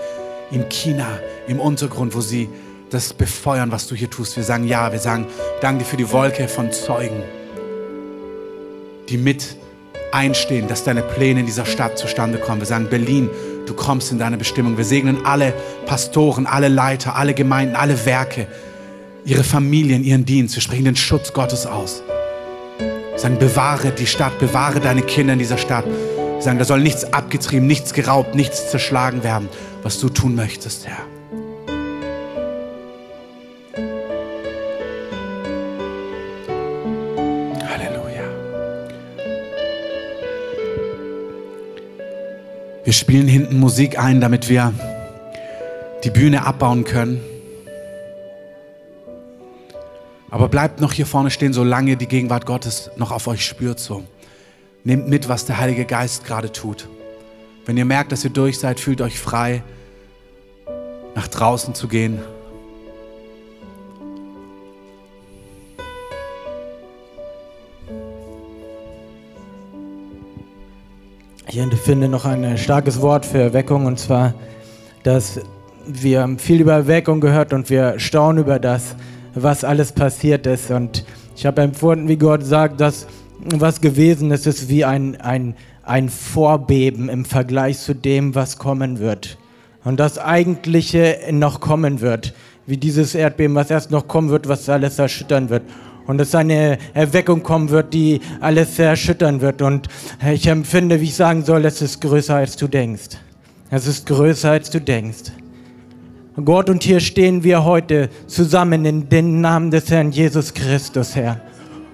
[0.49, 2.49] in China, im Untergrund, wo sie
[2.90, 4.38] das befeuern, was du hier tust.
[4.38, 5.28] Wir sagen ja, wir sagen,
[5.62, 7.24] danke dir für die Wolke von Zeugen,
[9.10, 9.58] die mit
[10.12, 12.62] einstehen, dass deine Pläne in dieser Stadt zustande kommen.
[12.62, 13.30] Wir sagen, Berlin,
[13.66, 14.78] du kommst in deine Bestimmung.
[14.78, 15.54] Wir segnen alle
[15.86, 18.48] Pastoren, alle Leiter, alle Gemeinden, alle Werke,
[19.26, 20.56] ihre Familien, ihren Dienst.
[20.56, 22.02] Wir sprechen den Schutz Gottes aus.
[22.80, 25.86] Wir sagen, bewahre die Stadt, bewahre deine Kinder in dieser Stadt.
[25.86, 29.50] Wir sagen, da soll nichts abgetrieben, nichts geraubt, nichts zerschlagen werden,
[29.84, 31.16] was du tun möchtest, Herr.
[42.98, 44.74] Spielen hinten Musik ein, damit wir
[46.04, 47.22] die Bühne abbauen können.
[50.30, 53.80] Aber bleibt noch hier vorne stehen, solange die Gegenwart Gottes noch auf euch spürt.
[53.80, 54.04] So.
[54.84, 56.88] Nehmt mit, was der Heilige Geist gerade tut.
[57.66, 59.64] Wenn ihr merkt, dass ihr durch seid, fühlt euch frei,
[61.16, 62.20] nach draußen zu gehen.
[71.60, 74.36] Ich finde noch ein starkes Wort für Erweckung und zwar,
[75.01, 75.39] dass
[75.88, 78.95] wir viel über Erweckung gehört und wir staunen über das,
[79.34, 80.70] was alles passiert ist.
[80.70, 81.03] Und
[81.36, 83.08] ich habe empfunden, wie Gott sagt, dass
[83.39, 88.99] was gewesen ist, ist wie ein, ein, ein Vorbeben im Vergleich zu dem, was kommen
[88.99, 89.39] wird.
[89.84, 92.36] Und das Eigentliche noch kommen wird,
[92.68, 95.64] wie dieses Erdbeben, was erst noch kommen wird, was alles erschüttern wird.
[96.08, 99.62] Und dass eine Erweckung kommen wird, die alles erschüttern wird.
[99.62, 99.88] Und
[100.34, 103.18] ich empfinde, wie ich sagen soll, es ist größer, als du denkst.
[103.70, 105.32] Es ist größer, als du denkst.
[106.43, 111.41] Gott, und hier stehen wir heute zusammen in den Namen des Herrn Jesus Christus, Herr.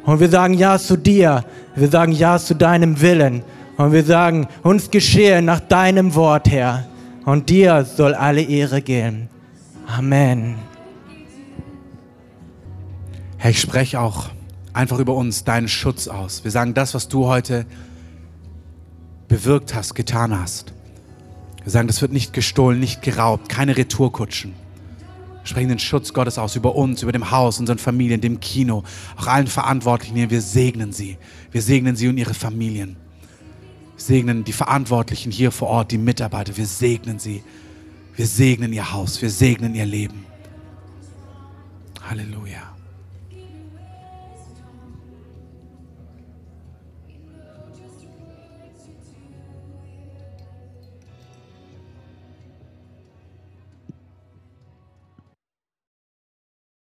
[0.05, 1.45] Und wir sagen Ja zu dir.
[1.75, 3.41] Wir sagen Ja zu deinem Willen.
[3.77, 6.85] Und wir sagen, uns geschehe nach deinem Wort, Herr.
[7.25, 9.29] Und dir soll alle Ehre gehen.
[9.87, 10.72] Amen.
[13.43, 14.29] Herr, ich spreche auch
[14.71, 16.45] einfach über uns deinen Schutz aus.
[16.45, 17.65] Wir sagen, das, was du heute
[19.27, 20.71] bewirkt hast, getan hast,
[21.61, 24.53] wir sagen, das wird nicht gestohlen, nicht geraubt, keine Retourkutschen.
[25.41, 28.85] Wir sprechen den Schutz Gottes aus über uns, über dem Haus, unseren Familien, dem Kino,
[29.17, 30.29] auch allen Verantwortlichen.
[30.29, 31.17] Wir segnen sie.
[31.51, 32.95] Wir segnen sie und ihre Familien.
[33.97, 36.55] Wir segnen die Verantwortlichen hier vor Ort, die Mitarbeiter.
[36.55, 37.43] Wir segnen sie.
[38.15, 39.21] Wir segnen ihr Haus.
[39.21, 40.25] Wir segnen ihr Leben.
[42.09, 42.72] Halleluja.